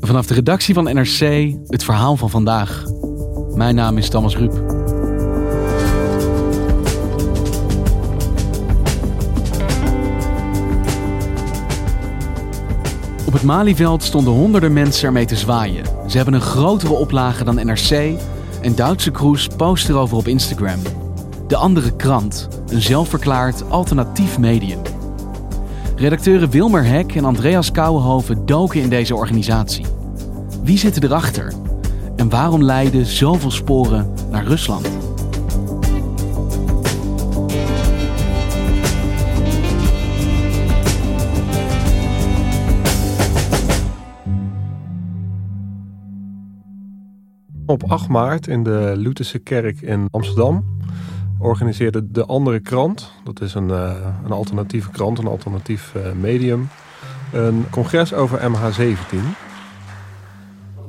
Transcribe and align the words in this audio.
Vanaf 0.00 0.26
de 0.26 0.34
redactie 0.34 0.74
van 0.74 0.84
NRC 0.84 1.54
het 1.66 1.84
verhaal 1.84 2.16
van 2.16 2.30
vandaag. 2.30 2.84
Mijn 3.54 3.74
naam 3.74 3.98
is 3.98 4.08
Thomas 4.08 4.36
Ruip. 4.36 4.52
Op 13.26 13.32
het 13.32 13.42
Malieveld 13.42 14.02
stonden 14.02 14.32
honderden 14.32 14.72
mensen 14.72 15.06
ermee 15.06 15.26
te 15.26 15.36
zwaaien. 15.36 15.84
Ze 16.06 16.16
hebben 16.16 16.34
een 16.34 16.40
grotere 16.40 16.92
oplage 16.92 17.44
dan 17.44 17.54
NRC 17.54 18.18
en 18.62 18.74
Duitse 18.74 19.10
Kroes 19.10 19.46
post 19.56 19.88
erover 19.88 20.16
op 20.16 20.26
Instagram. 20.26 20.78
De 21.46 21.56
andere 21.56 21.96
krant, 21.96 22.48
een 22.68 22.82
zelfverklaard 22.82 23.70
alternatief 23.70 24.38
medium. 24.38 24.97
Redacteuren 25.98 26.50
Wilmer 26.50 26.84
Hek 26.84 27.14
en 27.14 27.24
Andreas 27.24 27.70
Kouwenhoven 27.70 28.46
doken 28.46 28.80
in 28.80 28.88
deze 28.88 29.14
organisatie. 29.14 29.84
Wie 30.62 30.78
zitten 30.78 31.04
erachter? 31.04 31.52
En 32.16 32.28
waarom 32.28 32.62
leiden 32.62 33.06
zoveel 33.06 33.50
sporen 33.50 34.12
naar 34.30 34.44
Rusland? 34.44 34.90
Op 47.66 47.84
8 47.84 48.08
maart 48.08 48.46
in 48.46 48.62
de 48.62 48.92
Lutherse 48.96 49.38
kerk 49.38 49.80
in 49.80 50.08
Amsterdam 50.10 50.64
organiseerde 51.38 52.10
de 52.10 52.24
andere 52.24 52.60
krant, 52.60 53.12
dat 53.24 53.40
is 53.40 53.54
een, 53.54 53.68
uh, 53.68 53.92
een 54.24 54.32
alternatieve 54.32 54.90
krant, 54.90 55.18
een 55.18 55.26
alternatief 55.26 55.92
uh, 55.96 56.12
medium, 56.12 56.68
een 57.32 57.66
congres 57.70 58.14
over 58.14 58.40
MH17. 58.40 59.16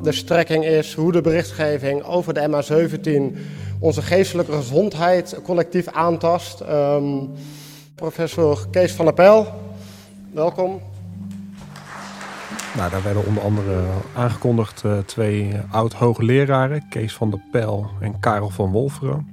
De 0.02 0.12
strekking 0.12 0.66
is 0.66 0.94
hoe 0.94 1.12
de 1.12 1.22
berichtgeving 1.22 2.04
over 2.04 2.34
de 2.34 2.48
MH17 2.50 3.38
onze 3.80 4.02
geestelijke 4.02 4.52
gezondheid 4.52 5.40
collectief 5.44 5.88
aantast. 5.88 6.62
Um, 6.70 7.30
professor 7.96 8.68
Kees 8.72 8.92
van 8.92 9.06
der 9.06 9.14
Pijl, 9.14 9.48
welkom. 10.34 10.82
Nou, 12.76 12.90
daar 12.90 13.04
werden 13.04 13.26
onder 13.26 13.44
andere 13.44 13.84
aangekondigd 14.16 14.84
uh, 14.86 14.98
twee 14.98 15.52
oud-hoogleraren, 15.72 16.88
Kees 16.90 17.14
van 17.14 17.30
der 17.30 17.42
Pijl 17.52 17.90
en 18.00 18.20
Karel 18.20 18.50
van 18.50 18.72
Wolferen. 18.72 19.28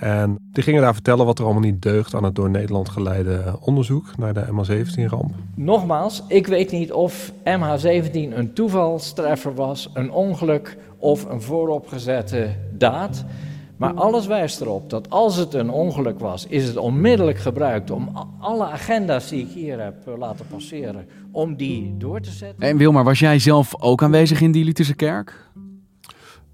En 0.00 0.38
die 0.52 0.62
gingen 0.62 0.82
daar 0.82 0.94
vertellen 0.94 1.26
wat 1.26 1.38
er 1.38 1.44
allemaal 1.44 1.62
niet 1.62 1.82
deugt 1.82 2.14
aan 2.14 2.24
het 2.24 2.34
door 2.34 2.50
Nederland 2.50 2.88
geleide 2.88 3.58
onderzoek 3.60 4.16
naar 4.16 4.34
de 4.34 4.44
MH17-ramp. 4.46 5.34
Nogmaals, 5.54 6.22
ik 6.28 6.46
weet 6.46 6.70
niet 6.70 6.92
of 6.92 7.32
MH17 7.44 8.12
een 8.12 8.52
toevalstreffer 8.52 9.54
was, 9.54 9.90
een 9.94 10.10
ongeluk 10.10 10.76
of 10.98 11.24
een 11.24 11.42
vooropgezette 11.42 12.56
daad. 12.72 13.24
Maar 13.76 13.94
alles 13.94 14.26
wijst 14.26 14.60
erop 14.60 14.90
dat 14.90 15.10
als 15.10 15.36
het 15.36 15.54
een 15.54 15.70
ongeluk 15.70 16.18
was, 16.18 16.46
is 16.46 16.66
het 16.66 16.76
onmiddellijk 16.76 17.38
gebruikt 17.38 17.90
om 17.90 18.08
alle 18.40 18.64
agenda's 18.64 19.28
die 19.28 19.40
ik 19.40 19.48
hier 19.48 19.82
heb 19.82 20.06
eh, 20.06 20.18
laten 20.18 20.46
passeren, 20.46 21.06
om 21.30 21.56
die 21.56 21.94
door 21.98 22.20
te 22.20 22.30
zetten. 22.30 22.68
En 22.68 22.76
Wilmar, 22.76 23.04
was 23.04 23.18
jij 23.18 23.38
zelf 23.38 23.82
ook 23.82 24.02
aanwezig 24.02 24.40
in 24.40 24.52
die 24.52 24.64
Lutherse 24.64 24.94
kerk? 24.94 25.50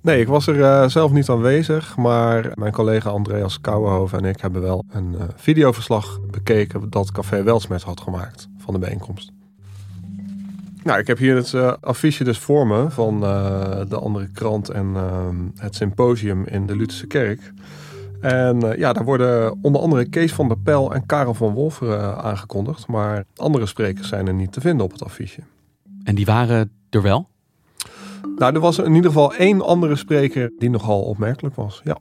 Nee, 0.07 0.21
ik 0.21 0.29
was 0.29 0.47
er 0.47 0.57
uh, 0.57 0.89
zelf 0.89 1.13
niet 1.13 1.29
aanwezig, 1.29 1.97
maar 1.97 2.51
mijn 2.55 2.73
collega 2.73 3.11
Andreas 3.11 3.61
Kouwenhoven 3.61 4.19
en 4.19 4.25
ik 4.25 4.41
hebben 4.41 4.63
wel 4.63 4.85
een 4.91 5.13
uh, 5.13 5.23
videoverslag 5.37 6.21
bekeken 6.31 6.91
dat 6.91 7.13
Café 7.13 7.43
Welsmet 7.43 7.83
had 7.83 8.01
gemaakt 8.01 8.49
van 8.59 8.75
de 8.75 8.81
bijeenkomst. 8.81 9.33
Nou, 10.83 10.99
ik 10.99 11.07
heb 11.07 11.19
hier 11.19 11.37
het 11.37 11.53
uh, 11.53 11.73
affiche 11.81 12.25
dus 12.25 12.39
voor 12.39 12.67
me 12.67 12.91
van 12.91 13.21
de 13.89 13.99
andere 13.99 14.29
krant 14.33 14.69
en 14.69 14.95
het 15.57 15.75
symposium 15.75 16.45
in 16.45 16.67
de 16.67 16.77
Lutherse 16.77 17.07
kerk. 17.07 17.53
En 18.21 18.61
ja, 18.79 18.93
daar 18.93 19.05
worden 19.05 19.59
onder 19.63 19.81
andere 19.81 20.09
Kees 20.09 20.33
van 20.33 20.49
der 20.49 20.59
Pel 20.59 20.95
en 20.95 21.07
Karel 21.07 21.35
van 21.35 21.53
Wolferen 21.53 22.23
aangekondigd, 22.23 22.87
maar 22.87 23.25
andere 23.37 23.67
sprekers 23.67 24.09
zijn 24.09 24.27
er 24.27 24.35
niet 24.35 24.53
te 24.53 24.61
vinden 24.61 24.85
op 24.85 24.93
het 24.93 25.03
affiche. 25.03 25.41
En 26.05 26.15
die 26.15 26.27
waren 26.27 26.71
er 26.91 27.03
wel? 27.03 27.29
Nou, 28.37 28.55
er 28.55 28.61
was 28.61 28.79
in 28.79 28.95
ieder 28.95 29.11
geval 29.11 29.35
één 29.35 29.65
andere 29.65 29.97
spreker 29.97 30.53
die 30.59 30.71
nogal 30.71 31.03
opmerkelijk 31.03 31.55
was. 31.55 31.81
Ja. 31.85 31.99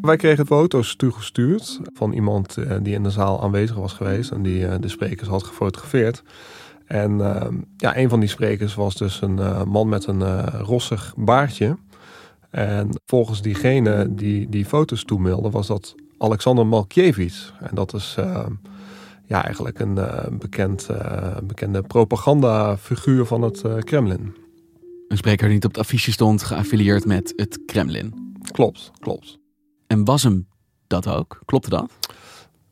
Wij 0.00 0.16
kregen 0.16 0.46
foto's 0.46 0.96
toegestuurd 0.96 1.80
van 1.92 2.12
iemand 2.12 2.56
eh, 2.56 2.76
die 2.82 2.94
in 2.94 3.02
de 3.02 3.10
zaal 3.10 3.42
aanwezig 3.42 3.76
was 3.76 3.92
geweest 3.92 4.30
en 4.30 4.42
die 4.42 4.66
eh, 4.66 4.74
de 4.80 4.88
sprekers 4.88 5.28
had 5.28 5.44
gefotografeerd. 5.44 6.22
En 6.86 7.18
uh, 7.18 7.42
ja, 7.76 7.96
een 7.96 8.08
van 8.08 8.20
die 8.20 8.28
sprekers 8.28 8.74
was 8.74 8.94
dus 8.94 9.20
een 9.20 9.38
uh, 9.38 9.62
man 9.62 9.88
met 9.88 10.06
een 10.06 10.20
uh, 10.20 10.46
rossig 10.60 11.14
baardje. 11.16 11.76
En 12.50 12.88
volgens 13.06 13.42
diegene 13.42 14.14
die 14.14 14.48
die 14.48 14.64
foto's 14.64 15.04
toemailde 15.04 15.50
was 15.50 15.66
dat 15.66 15.94
Alexander 16.18 16.66
Malkiewicz. 16.66 17.52
En 17.60 17.74
dat 17.74 17.94
is 17.94 18.14
ehm, 18.18 18.52
ja, 19.24 19.44
eigenlijk 19.44 19.78
een 19.78 19.98
bekend, 20.38 20.88
bekende 21.44 21.82
propagandafiguur 21.82 23.24
van 23.24 23.42
het 23.42 23.62
Kremlin. 23.84 24.45
Een 25.08 25.16
spreker 25.16 25.44
die 25.44 25.54
niet 25.54 25.64
op 25.64 25.70
het 25.70 25.80
affiche 25.80 26.12
stond, 26.12 26.42
geaffilieerd 26.42 27.04
met 27.04 27.32
het 27.36 27.60
Kremlin. 27.66 28.34
Klopt, 28.52 28.90
klopt. 28.98 29.38
En 29.86 30.04
was 30.04 30.22
hem 30.22 30.48
dat 30.86 31.08
ook? 31.08 31.40
Klopte 31.44 31.70
dat? 31.70 31.90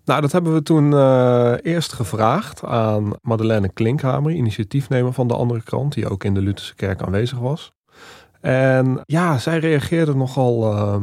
Nou, 0.05 0.21
dat 0.21 0.33
hebben 0.33 0.55
we 0.55 0.62
toen 0.62 0.91
uh, 0.91 1.55
eerst 1.62 1.93
gevraagd 1.93 2.65
aan 2.65 3.12
Madeleine 3.23 3.73
Klinkhamer, 3.73 4.33
initiatiefnemer 4.33 5.12
van 5.12 5.28
de 5.28 5.34
andere 5.37 5.62
krant, 5.62 5.93
die 5.93 6.09
ook 6.09 6.25
in 6.25 6.34
de 6.34 6.41
Lutherse 6.41 6.75
kerk 6.75 7.03
aanwezig 7.03 7.39
was. 7.39 7.73
En 8.41 9.00
ja, 9.05 9.39
zij 9.39 9.59
reageerde 9.59 10.15
nogal 10.15 10.73
uh, 10.73 10.97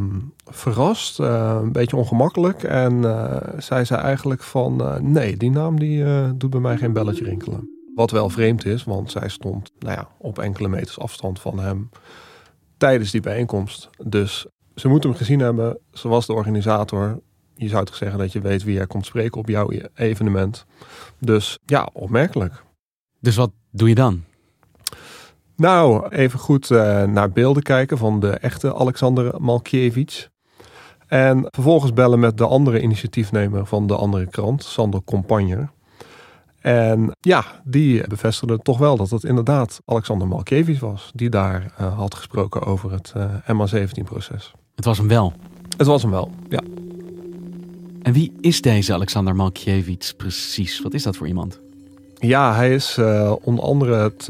verrast, 0.46 1.20
uh, 1.20 1.59
een 1.62 1.72
beetje 1.72 1.97
ongemakkelijk. 1.97 2.64
En 2.64 2.94
uh, 2.94 3.38
zij 3.58 3.86
zei 3.86 4.02
eigenlijk 4.02 4.44
van, 4.44 4.97
nee, 5.02 5.38
die 5.38 5.52
naam 5.52 5.80
die 5.80 6.03
doet 6.36 6.50
bij 6.50 6.59
mij 6.59 6.78
geen 6.78 6.94
belletje 6.94 7.24
rinkelen. 7.24 7.81
Wat 7.96 8.12
wel 8.12 8.29
vreemd 8.29 8.66
is, 8.66 8.84
want 8.84 9.12
zij 9.12 9.29
stond 9.29 9.72
nou 9.79 9.96
ja, 9.96 10.07
op 10.18 10.40
enkele 10.40 10.68
meters 10.68 11.00
afstand 11.00 11.40
van 11.40 11.59
hem 11.59 11.90
tijdens 12.78 13.12
die 13.12 13.22
bijeenkomst. 13.22 13.90
Dus 14.06 14.46
ze 14.75 14.88
moeten 14.88 15.09
hem 15.09 15.18
gezien 15.18 15.40
hebben. 15.40 15.79
Ze 15.91 16.07
was 16.07 16.25
de 16.25 16.34
organisator. 16.34 17.22
Je 17.56 17.69
zou 17.69 17.85
toch 17.85 17.96
zeggen 17.96 18.19
dat 18.19 18.31
je 18.31 18.41
weet 18.41 18.63
wie 18.63 18.79
er 18.79 18.88
komt 18.88 19.06
spreken 19.06 19.40
op 19.40 19.47
jouw 19.47 19.72
evenement. 19.94 20.66
Dus 21.19 21.59
ja, 21.66 21.90
opmerkelijk. 21.94 22.63
Dus 23.19 23.35
wat 23.35 23.52
doe 23.72 23.90
je 23.90 23.96
dan? 23.96 24.23
Nou, 25.56 26.09
even 26.09 26.40
goed 26.40 26.69
uh, 26.69 27.03
naar 27.03 27.31
beelden 27.31 27.63
kijken 27.63 27.97
van 27.97 28.19
de 28.19 28.29
echte 28.29 28.75
Alexander 28.75 29.41
Malkiewicz. 29.41 30.28
En 31.08 31.47
vervolgens 31.50 31.94
bellen 31.94 32.19
met 32.19 32.38
de 32.38 32.47
andere 32.47 32.81
initiatiefnemer 32.81 33.66
van 33.66 33.88
de 33.88 33.96
andere 33.96 34.28
krant, 34.28 34.63
Sander 34.63 35.03
Compagner. 35.03 35.72
En 36.61 37.16
ja, 37.19 37.45
die 37.63 38.07
bevestigde 38.07 38.57
toch 38.57 38.77
wel 38.77 38.97
dat 38.97 39.09
het 39.09 39.23
inderdaad 39.23 39.81
Alexander 39.85 40.28
Malkiewicz 40.28 40.79
was. 40.79 41.11
Die 41.16 41.29
daar 41.29 41.73
uh, 41.81 41.97
had 41.97 42.16
gesproken 42.16 42.61
over 42.61 42.91
het 42.91 43.13
uh, 43.17 43.23
MH17-proces. 43.23 44.53
Het 44.75 44.85
was 44.85 44.97
hem 44.97 45.08
wel? 45.08 45.34
Het 45.78 45.87
was 45.87 46.02
hem 46.02 46.11
wel, 46.11 46.31
ja. 46.49 46.61
En 48.02 48.13
wie 48.13 48.34
is 48.41 48.61
deze 48.61 48.93
Alexander 48.93 49.35
Malkiewicz 49.35 50.11
precies? 50.11 50.81
Wat 50.81 50.93
is 50.93 51.03
dat 51.03 51.17
voor 51.17 51.28
iemand? 51.28 51.59
Ja, 52.19 52.55
hij 52.55 52.73
is 52.73 52.97
uh, 52.97 53.34
onder 53.41 53.64
andere 53.64 53.96
het 53.96 54.25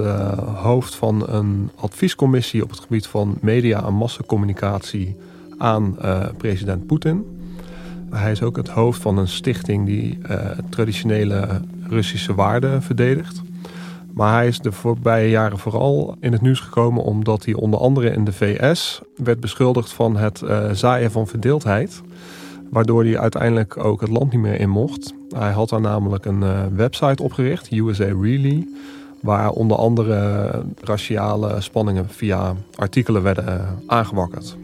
hoofd 0.56 0.96
van 0.96 1.30
een 1.30 1.70
adviescommissie 1.76 2.64
op 2.64 2.70
het 2.70 2.80
gebied 2.80 3.08
van 3.08 3.38
media 3.42 3.86
en 3.86 3.94
massacommunicatie 3.94 5.16
aan 5.58 5.98
president 6.38 6.86
Poetin. 6.86 7.40
Hij 8.10 8.32
is 8.32 8.42
ook 8.42 8.56
het 8.56 8.68
hoofd 8.68 9.02
van 9.02 9.18
een 9.18 9.28
stichting 9.28 9.86
die 9.86 10.18
traditionele 10.70 11.62
Russische 11.92 12.36
waarden 12.36 12.82
verdedigt. 12.82 13.42
Maar 14.14 14.34
hij 14.34 14.48
is 14.48 14.60
de 14.60 14.72
voorbije 14.72 15.30
jaren 15.30 15.58
vooral 15.58 16.16
in 16.20 16.32
het 16.32 16.42
nieuws 16.42 16.60
gekomen 16.60 17.04
omdat 17.04 17.46
hij 17.46 17.54
onder 17.54 17.80
andere 17.80 18.10
in 18.10 18.24
de 18.24 18.34
VS 18.34 19.02
werd 19.16 19.40
beschuldigd 19.40 19.94
van 19.94 20.18
het 20.18 20.42
uh, 20.42 20.72
zaaien 20.72 21.12
van 21.12 21.28
verdeeldheid. 21.28 22.02
Waardoor 22.70 23.04
hij 23.04 23.20
uiteindelijk 23.20 23.84
ook 23.84 24.02
het 24.02 24.10
land 24.10 24.32
niet 24.32 24.42
meer 24.42 24.60
in 24.60 24.70
mocht. 24.70 25.14
Hij 25.30 25.52
had 25.52 25.70
daar 25.70 25.82
namelijk 25.82 26.26
een 26.26 26.42
uh, 26.42 26.66
website 26.76 27.24
opgericht, 27.24 27.72
USA 27.72 28.06
Really, 28.22 28.68
Waar 29.22 29.50
onder 29.50 29.78
andere 29.78 30.50
raciale 30.84 31.62
spanningen 31.62 32.10
via 32.10 32.56
artikelen 32.76 33.24
werden 33.24 33.80
aangewakkerd. 33.88 34.56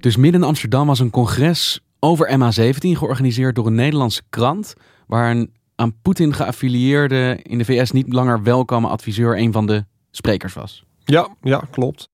Dus 0.00 0.16
midden 0.16 0.40
in 0.40 0.46
Amsterdam 0.46 0.86
was 0.86 0.98
een 0.98 1.10
congres 1.10 1.80
over 2.00 2.38
MH17 2.38 2.78
georganiseerd 2.78 3.54
door 3.54 3.66
een 3.66 3.74
Nederlandse 3.74 4.22
krant. 4.30 4.74
Waar 5.06 5.30
een 5.30 5.54
aan 5.74 6.00
Poetin 6.02 6.34
geaffilieerde, 6.34 7.38
in 7.42 7.58
de 7.58 7.64
VS 7.64 7.90
niet 7.90 8.12
langer 8.12 8.42
welkome 8.42 8.88
adviseur 8.88 9.38
een 9.38 9.52
van 9.52 9.66
de 9.66 9.84
sprekers 10.10 10.54
was. 10.54 10.84
Ja, 11.04 11.28
ja, 11.40 11.62
klopt. 11.70 12.08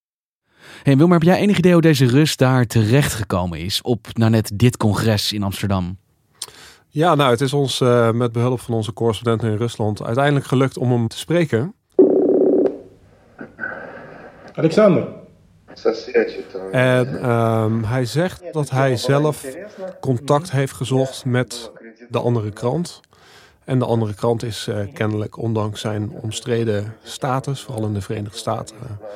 Hey 0.82 0.96
Wilmer, 0.96 1.18
heb 1.18 1.26
jij 1.26 1.38
enig 1.38 1.58
idee 1.58 1.72
hoe 1.72 1.80
deze 1.80 2.06
Rus 2.06 2.36
daar 2.36 2.66
terecht 2.66 3.14
gekomen 3.14 3.58
is 3.58 3.82
op 3.82 4.06
nou 4.12 4.30
net 4.30 4.50
dit 4.54 4.76
congres 4.76 5.32
in 5.32 5.42
Amsterdam? 5.42 5.98
Ja, 6.88 7.14
nou, 7.14 7.30
het 7.30 7.40
is 7.40 7.52
ons 7.52 7.80
uh, 7.80 8.10
met 8.10 8.32
behulp 8.32 8.60
van 8.60 8.74
onze 8.74 8.92
correspondenten 8.92 9.50
in 9.50 9.56
Rusland 9.56 10.02
uiteindelijk 10.02 10.46
gelukt 10.46 10.78
om 10.78 10.90
hem 10.90 11.08
te 11.08 11.18
spreken. 11.18 11.74
Alexander. 14.54 15.08
En 16.70 17.30
um, 17.30 17.84
hij 17.84 18.04
zegt 18.04 18.52
dat 18.52 18.70
hij 18.70 18.96
zelf 18.96 19.46
contact 20.00 20.50
heeft 20.50 20.72
gezocht 20.72 21.24
met 21.24 21.72
de 22.11 22.19
andere 22.19 22.51
krant. 22.51 23.01
En 23.63 23.79
de 23.79 23.85
andere 23.85 24.13
krant 24.13 24.43
is 24.43 24.67
uh, 24.67 24.75
kennelijk, 24.93 25.37
ondanks 25.37 25.81
zijn 25.81 26.11
omstreden 26.21 26.93
status, 27.03 27.61
vooral 27.61 27.85
in 27.85 27.93
de 27.93 28.01
Verenigde 28.01 28.37
Staten, 28.37 28.75
uh, 28.83 29.07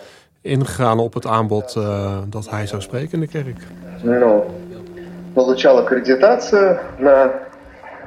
ingegaan 0.42 1.00
op 1.00 1.14
het 1.14 1.26
aanbod 1.26 1.76
uh, 1.78 2.18
dat 2.30 2.50
hij 2.50 2.68
zou 2.68 2.82
spreken 2.82 3.12
in 3.12 3.20
de 3.20 3.28
kerk. 3.28 3.58
Ну, 4.04 4.44
получал 5.34 5.78
аккредитацию 5.78 6.80
на, 7.00 7.32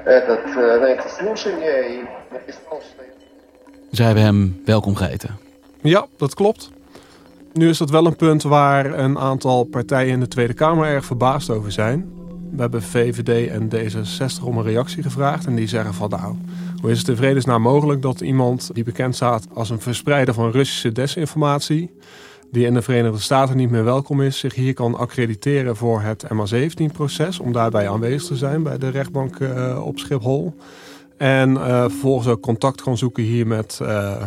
этот, 0.04 0.44
на 0.80 0.86
эти 0.86 1.08
слушания 1.08 1.80
и 1.88 2.04
написал, 2.32 2.80
что... 2.80 3.02
Zij 3.90 4.06
hebben 4.06 4.24
hem 4.24 4.62
welkom 4.64 4.94
geheten. 4.94 5.38
Ja, 5.80 6.06
dat 6.16 6.34
klopt. 6.34 6.70
Nu 7.52 7.68
is 7.68 7.78
dat 7.78 7.90
wel 7.90 8.06
een 8.06 8.16
punt 8.16 8.42
waar 8.42 8.98
een 8.98 9.18
aantal 9.18 9.64
partijen 9.64 10.12
in 10.12 10.20
de 10.20 10.28
Tweede 10.28 10.54
Kamer 10.54 10.86
erg 10.86 11.04
verbaasd 11.04 11.50
over 11.50 11.72
zijn. 11.72 12.12
We 12.51 12.61
hebben 12.61 12.81
VVD 12.81 13.49
en 13.49 13.69
D66 13.75 14.43
om 14.43 14.57
een 14.57 14.63
reactie 14.63 15.03
gevraagd. 15.03 15.45
En 15.45 15.55
die 15.55 15.67
zeggen 15.67 15.93
van 15.93 16.09
nou, 16.09 16.35
hoe 16.81 16.91
is 16.91 16.99
het 16.99 17.07
in 17.07 17.15
vredesnaam 17.15 17.61
mogelijk 17.61 18.01
dat 18.01 18.21
iemand 18.21 18.69
die 18.73 18.83
bekend 18.83 19.15
staat 19.15 19.47
als 19.53 19.69
een 19.69 19.81
verspreider 19.81 20.33
van 20.33 20.51
Russische 20.51 20.91
desinformatie, 20.91 21.91
die 22.51 22.65
in 22.65 22.73
de 22.73 22.81
Verenigde 22.81 23.19
Staten 23.19 23.57
niet 23.57 23.69
meer 23.69 23.83
welkom 23.83 24.21
is, 24.21 24.39
zich 24.39 24.55
hier 24.55 24.73
kan 24.73 24.95
accrediteren 24.95 25.75
voor 25.75 26.01
het 26.01 26.25
MH17-proces, 26.33 27.39
om 27.39 27.51
daarbij 27.51 27.89
aanwezig 27.89 28.27
te 28.27 28.35
zijn 28.35 28.63
bij 28.63 28.77
de 28.77 28.89
rechtbank 28.89 29.39
uh, 29.39 29.81
op 29.85 29.99
Schiphol. 29.99 30.55
En 31.17 31.51
uh, 31.51 31.81
vervolgens 31.81 32.27
ook 32.27 32.41
contact 32.41 32.81
kan 32.81 32.97
zoeken 32.97 33.23
hier 33.23 33.47
met 33.47 33.79
uh, 33.81 34.23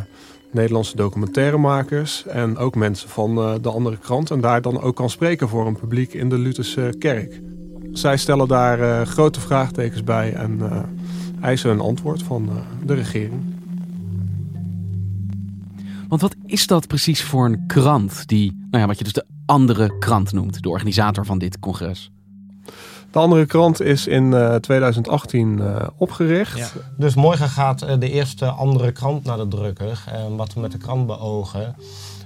Nederlandse 0.51 0.97
documentairemakers 0.97 2.27
en 2.27 2.57
ook 2.57 2.75
mensen 2.75 3.09
van 3.09 3.35
de 3.63 3.69
andere 3.69 3.99
krant. 3.99 4.31
En 4.31 4.41
daar 4.41 4.63
dan 4.63 4.81
ook 4.81 4.97
kan 4.97 5.11
spreken 5.11 5.49
voor 5.49 5.67
een 5.67 5.79
publiek 5.79 6.15
in 6.15 6.29
de 6.29 6.39
Lutherse 6.39 6.95
kerk. 6.99 7.41
Zij 7.93 8.17
stellen 8.17 8.49
daar 8.49 8.81
uh, 8.81 9.03
grote 9.03 9.41
vraagtekens 9.41 10.05
bij 10.05 10.35
en 10.35 10.59
uh, 10.59 10.79
eisen 11.41 11.71
een 11.71 11.81
antwoord 11.81 12.23
van 12.23 12.49
uh, 12.49 12.87
de 12.87 12.95
regering. 12.95 13.43
Want 16.09 16.21
wat 16.21 16.35
is 16.47 16.67
dat 16.67 16.87
precies 16.87 17.23
voor 17.23 17.45
een 17.45 17.67
krant 17.67 18.29
die, 18.29 18.67
nou 18.71 18.83
ja, 18.83 18.87
wat 18.87 18.99
je 18.99 19.05
dus 19.05 19.13
de 19.13 19.27
andere 19.47 19.99
krant 19.99 20.33
noemt, 20.33 20.63
de 20.63 20.69
organisator 20.69 21.27
van 21.27 21.39
dit 21.39 21.59
congres? 21.59 22.11
De 23.11 23.19
andere 23.19 23.47
krant 23.47 23.81
is 23.81 24.07
in 24.07 24.59
2018 24.61 25.63
opgericht. 25.97 26.59
Ja. 26.59 26.69
Dus 26.99 27.15
morgen 27.15 27.49
gaat 27.49 27.79
de 27.79 28.11
eerste 28.11 28.47
andere 28.47 28.93
krant 28.93 29.25
naar 29.25 29.37
de 29.37 29.49
drukker. 29.49 30.05
En 30.07 30.37
wat 30.37 30.55
we 30.55 30.61
met 30.61 30.73
de 30.73 30.79
krant 30.79 31.07
beogen 31.07 31.77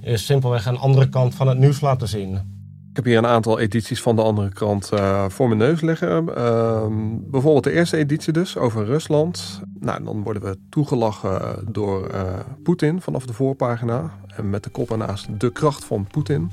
is 0.02 0.26
simpelweg 0.26 0.66
een 0.66 0.78
andere 0.78 1.08
kant 1.08 1.34
van 1.34 1.48
het 1.48 1.58
nieuws 1.58 1.80
laten 1.80 2.08
zien. 2.08 2.55
Ik 2.96 3.04
heb 3.04 3.10
hier 3.10 3.22
een 3.22 3.30
aantal 3.30 3.58
edities 3.58 4.02
van 4.02 4.16
de 4.16 4.22
andere 4.22 4.48
krant 4.48 4.90
uh, 4.94 5.24
voor 5.28 5.48
mijn 5.48 5.58
neus 5.58 5.80
liggen. 5.80 6.24
Uh, 6.28 6.86
bijvoorbeeld 7.30 7.64
de 7.64 7.72
eerste 7.72 7.96
editie 7.96 8.32
dus 8.32 8.56
over 8.56 8.84
Rusland. 8.84 9.60
Nou, 9.80 10.04
dan 10.04 10.22
worden 10.22 10.42
we 10.42 10.58
toegelachen 10.68 11.64
door 11.72 12.10
uh, 12.14 12.22
Poetin 12.62 13.00
vanaf 13.00 13.26
de 13.26 13.32
voorpagina. 13.32 14.10
En 14.36 14.50
met 14.50 14.64
de 14.64 14.70
kop 14.70 14.90
ernaast 14.90 15.40
de 15.40 15.50
kracht 15.52 15.84
van 15.84 16.06
Poetin. 16.06 16.50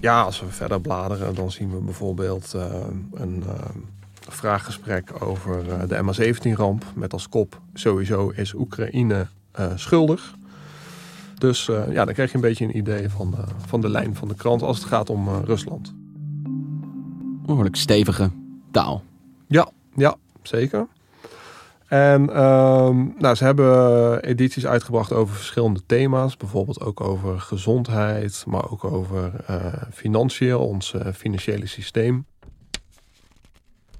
Ja, 0.00 0.22
als 0.22 0.40
we 0.40 0.46
verder 0.46 0.80
bladeren, 0.80 1.34
dan 1.34 1.50
zien 1.50 1.70
we 1.70 1.80
bijvoorbeeld 1.80 2.52
uh, 2.56 2.64
een 3.12 3.44
vraaggesprek 4.28 5.12
over 5.18 5.88
de 5.88 6.02
MH17-ramp. 6.02 6.84
Met 6.94 7.12
als 7.12 7.28
kop 7.28 7.60
sowieso 7.74 8.28
is 8.28 8.54
Oekraïne 8.54 9.26
schuldig. 9.74 10.34
Dus 11.44 11.68
uh, 11.68 11.92
ja, 11.92 12.04
dan 12.04 12.14
krijg 12.14 12.30
je 12.30 12.36
een 12.36 12.42
beetje 12.42 12.64
een 12.64 12.76
idee 12.76 13.08
van, 13.08 13.34
uh, 13.38 13.44
van 13.66 13.80
de 13.80 13.88
lijn 13.88 14.14
van 14.14 14.28
de 14.28 14.34
krant 14.34 14.62
als 14.62 14.78
het 14.78 14.86
gaat 14.86 15.10
om 15.10 15.28
uh, 15.28 15.38
Rusland. 15.44 15.94
Behoorlijk 17.46 17.76
stevige 17.76 18.30
taal. 18.70 19.02
Ja, 19.46 19.70
ja 19.94 20.16
zeker. 20.42 20.86
En 21.86 22.42
um, 22.42 23.14
nou, 23.18 23.34
ze 23.34 23.44
hebben 23.44 24.22
edities 24.22 24.66
uitgebracht 24.66 25.12
over 25.12 25.34
verschillende 25.34 25.80
thema's. 25.86 26.36
Bijvoorbeeld 26.36 26.80
ook 26.80 27.00
over 27.00 27.40
gezondheid, 27.40 28.44
maar 28.46 28.70
ook 28.70 28.84
over 28.84 29.32
financieel, 29.92 30.66
ons 30.66 30.94
financiële 31.14 31.66
systeem. 31.66 32.26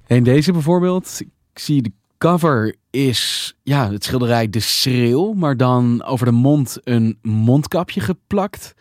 En 0.07 0.23
deze 0.23 0.51
bijvoorbeeld, 0.51 1.21
ik 1.21 1.59
zie 1.59 1.81
de 1.81 1.91
cover 2.25 2.75
is 2.89 3.53
ja, 3.63 3.91
het 3.91 4.03
schilderij 4.03 4.49
De 4.49 4.59
Schreeuw, 4.59 5.33
maar 5.33 5.57
dan 5.57 6.03
over 6.03 6.25
de 6.25 6.31
mond 6.31 6.77
een 6.83 7.17
mondkapje 7.21 8.01
geplakt. 8.01 8.73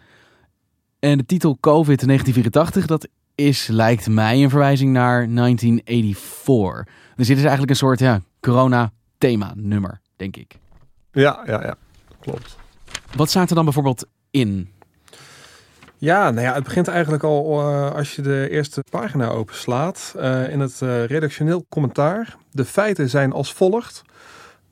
En 0.98 1.18
de 1.18 1.26
titel 1.26 1.56
COVID 1.60 2.06
1984, 2.06 2.86
dat 2.86 3.08
is, 3.34 3.66
lijkt 3.66 4.08
mij, 4.08 4.42
een 4.42 4.50
verwijzing 4.50 4.92
naar 4.92 5.34
1984. 5.34 6.94
Dus 7.16 7.26
dit 7.26 7.36
is 7.36 7.42
eigenlijk 7.42 7.70
een 7.70 7.76
soort 7.76 7.98
ja, 7.98 8.20
corona-thema-nummer, 8.40 10.00
denk 10.16 10.36
ik. 10.36 10.58
Ja, 11.12 11.42
ja, 11.46 11.62
ja, 11.62 11.76
klopt. 12.20 12.56
Wat 13.16 13.30
staat 13.30 13.48
er 13.48 13.54
dan 13.54 13.64
bijvoorbeeld 13.64 14.06
in? 14.30 14.68
Ja, 15.98 16.30
nou 16.30 16.46
ja, 16.46 16.54
het 16.54 16.64
begint 16.64 16.88
eigenlijk 16.88 17.22
al 17.22 17.60
uh, 17.60 17.90
als 17.90 18.16
je 18.16 18.22
de 18.22 18.48
eerste 18.50 18.84
pagina 18.90 19.28
openslaat. 19.28 20.14
Uh, 20.16 20.50
in 20.50 20.60
het 20.60 20.80
uh, 20.82 21.04
redactioneel 21.04 21.66
commentaar. 21.68 22.36
De 22.50 22.64
feiten 22.64 23.10
zijn 23.10 23.32
als 23.32 23.52
volgt. 23.52 24.02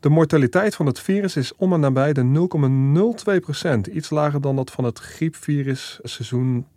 De 0.00 0.08
mortaliteit 0.08 0.74
van 0.74 0.86
het 0.86 1.00
virus 1.00 1.36
is 1.36 1.52
om 1.56 1.72
en 1.72 1.80
nabij 1.80 2.12
de 2.12 2.48
0,02%. 3.88 3.92
Iets 3.92 4.10
lager 4.10 4.40
dan 4.40 4.56
dat 4.56 4.70
van 4.70 4.84
het 4.84 4.98
griepvirus 4.98 5.98
seizoen 6.02 6.66
2017-2018. 6.66 6.68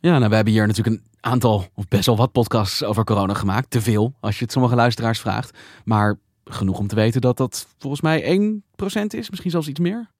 Ja, 0.00 0.18
nou, 0.18 0.28
we 0.28 0.34
hebben 0.34 0.52
hier 0.52 0.66
natuurlijk 0.66 0.96
een 0.96 1.08
aantal, 1.20 1.66
of 1.74 1.88
best 1.88 2.06
wel 2.06 2.16
wat 2.16 2.32
podcasts 2.32 2.84
over 2.84 3.04
corona 3.04 3.34
gemaakt. 3.34 3.70
Te 3.70 3.80
veel, 3.80 4.14
als 4.20 4.38
je 4.38 4.44
het 4.44 4.52
sommige 4.52 4.74
luisteraars 4.74 5.20
vraagt. 5.20 5.58
Maar 5.84 6.18
genoeg 6.44 6.78
om 6.78 6.86
te 6.86 6.94
weten 6.94 7.20
dat 7.20 7.36
dat 7.36 7.66
volgens 7.78 8.02
mij 8.02 8.38
1% 8.38 9.06
is, 9.06 9.30
misschien 9.30 9.50
zelfs 9.50 9.68
iets 9.68 9.80
meer. 9.80 10.10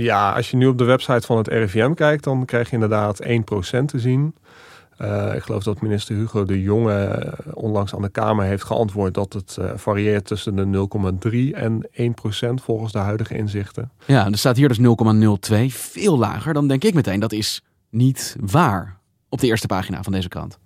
Ja, 0.00 0.32
als 0.32 0.50
je 0.50 0.56
nu 0.56 0.66
op 0.66 0.78
de 0.78 0.84
website 0.84 1.26
van 1.26 1.36
het 1.36 1.48
RIVM 1.48 1.92
kijkt, 1.92 2.24
dan 2.24 2.44
krijg 2.44 2.66
je 2.66 2.74
inderdaad 2.74 3.24
1% 3.24 3.28
te 3.84 3.98
zien. 3.98 4.34
Uh, 5.00 5.34
ik 5.34 5.42
geloof 5.42 5.62
dat 5.62 5.80
minister 5.80 6.16
Hugo 6.16 6.44
de 6.44 6.62
Jonge 6.62 7.32
onlangs 7.52 7.94
aan 7.94 8.02
de 8.02 8.08
Kamer 8.08 8.44
heeft 8.44 8.64
geantwoord 8.64 9.14
dat 9.14 9.32
het 9.32 9.56
uh, 9.60 9.70
varieert 9.74 10.26
tussen 10.26 10.56
de 10.56 10.88
0,3 11.52 11.56
en 11.56 11.88
1% 11.92 12.62
volgens 12.62 12.92
de 12.92 12.98
huidige 12.98 13.36
inzichten. 13.36 13.90
Ja, 14.06 14.26
er 14.26 14.38
staat 14.38 14.56
hier 14.56 14.68
dus 14.68 14.78
0,02, 14.78 15.64
veel 15.66 16.18
lager. 16.18 16.54
Dan 16.54 16.68
denk 16.68 16.84
ik 16.84 16.94
meteen 16.94 17.20
dat 17.20 17.32
is 17.32 17.62
niet 17.90 18.36
waar 18.40 18.98
op 19.28 19.40
de 19.40 19.46
eerste 19.46 19.66
pagina 19.66 20.02
van 20.02 20.12
deze 20.12 20.28
krant. 20.28 20.58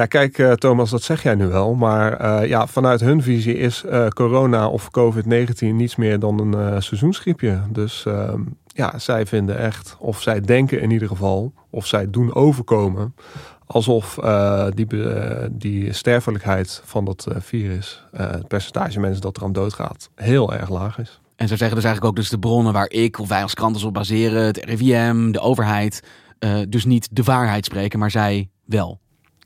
Ja, 0.00 0.06
kijk 0.06 0.38
uh, 0.38 0.52
Thomas, 0.52 0.90
dat 0.90 1.02
zeg 1.02 1.22
jij 1.22 1.34
nu 1.34 1.46
wel. 1.46 1.74
Maar 1.74 2.46
ja, 2.46 2.66
vanuit 2.66 3.00
hun 3.00 3.22
visie 3.22 3.56
is 3.56 3.84
corona 4.08 4.68
of 4.68 4.88
COVID-19 4.98 5.58
niets 5.58 5.96
meer 5.96 6.18
dan 6.18 6.38
een 6.38 6.82
seizoensgriepje. 6.82 7.60
Dus 7.70 8.06
ehm, 8.06 8.40
ja, 8.66 8.98
zij 8.98 9.26
vinden 9.26 9.58
echt, 9.58 9.96
of 9.98 10.22
zij 10.22 10.40
denken 10.40 10.80
in 10.80 10.90
ieder 10.90 11.08
geval, 11.08 11.52
of 11.70 11.86
zij 11.86 12.10
doen 12.10 12.34
overkomen 12.34 13.14
alsof 13.70 14.18
uh, 14.22 14.66
die, 14.74 14.86
uh, 14.90 15.44
die 15.50 15.92
sterfelijkheid 15.92 16.82
van 16.84 17.04
dat 17.04 17.26
uh, 17.28 17.34
virus, 17.38 18.04
het 18.16 18.48
percentage 18.48 19.00
mensen 19.00 19.20
dat 19.20 19.36
eraan 19.36 19.52
doodgaat, 19.52 20.10
heel 20.14 20.54
erg 20.54 20.68
laag 20.68 20.98
is. 20.98 21.20
En 21.36 21.48
ze 21.48 21.56
zeggen 21.56 21.76
dus 21.76 21.84
eigenlijk 21.84 22.04
ook 22.04 22.22
dus 22.22 22.30
de 22.30 22.38
bronnen 22.38 22.72
waar 22.72 22.90
ik 22.90 23.18
of 23.18 23.28
wij 23.28 23.42
als 23.42 23.54
kranten 23.54 23.86
op 23.86 23.94
baseren, 23.94 24.44
het 24.44 24.64
RIVM, 24.64 25.30
de 25.30 25.40
overheid, 25.40 26.02
dus 26.68 26.84
niet 26.84 27.08
de 27.12 27.22
waarheid 27.22 27.64
spreken, 27.64 27.98
maar 27.98 28.10
zij 28.10 28.50
wel. 28.64 29.00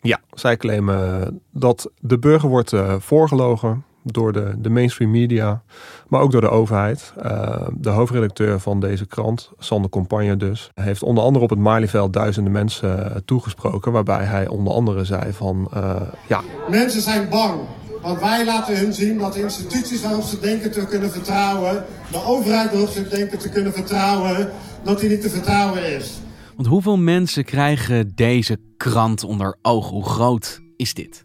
Ja, 0.04 0.20
zij 0.32 0.56
claimen 0.56 1.40
dat 1.50 1.90
de 2.00 2.18
burger 2.18 2.48
wordt 2.48 2.72
voorgelogen 2.98 3.84
door 4.04 4.32
de, 4.32 4.54
de 4.58 4.70
mainstream 4.70 5.10
media, 5.10 5.62
maar 6.08 6.20
ook 6.20 6.30
door 6.30 6.40
de 6.40 6.50
overheid. 6.50 7.12
Uh, 7.24 7.68
de 7.74 7.88
hoofdredacteur 7.88 8.60
van 8.60 8.80
deze 8.80 9.06
krant, 9.06 9.50
Sander 9.58 9.90
Compagne 9.90 10.36
dus, 10.36 10.70
heeft 10.74 11.02
onder 11.02 11.24
andere 11.24 11.44
op 11.44 11.50
het 11.50 11.58
Malieveld 11.58 12.12
duizenden 12.12 12.52
mensen 12.52 13.22
toegesproken, 13.24 13.92
waarbij 13.92 14.24
hij 14.24 14.48
onder 14.48 14.72
andere 14.72 15.04
zei 15.04 15.32
van, 15.32 15.70
uh, 15.76 16.00
ja... 16.28 16.40
Mensen 16.70 17.00
zijn 17.00 17.28
bang. 17.28 17.60
Want 18.02 18.20
wij 18.20 18.44
laten 18.44 18.78
hun 18.78 18.92
zien 18.92 19.18
dat 19.18 19.32
de 19.32 19.42
instituties 19.42 20.02
waarop 20.02 20.22
ze 20.22 20.40
denken 20.40 20.70
te 20.70 20.86
kunnen 20.86 21.10
vertrouwen, 21.10 21.84
de 22.10 22.24
overheid 22.26 22.70
waarop 22.70 22.88
ze 22.88 23.08
denken 23.08 23.38
te 23.38 23.48
kunnen 23.48 23.72
vertrouwen, 23.72 24.50
dat 24.82 25.00
die 25.00 25.08
niet 25.08 25.22
te 25.22 25.30
vertrouwen 25.30 25.96
is. 25.96 26.20
Want 26.56 26.68
hoeveel 26.68 26.98
mensen 26.98 27.44
krijgen 27.44 28.12
deze 28.14 28.58
krant 28.76 29.24
onder 29.24 29.58
ogen? 29.62 29.90
Hoe 29.90 30.04
groot 30.08 30.60
is 30.76 30.94
dit? 30.94 31.24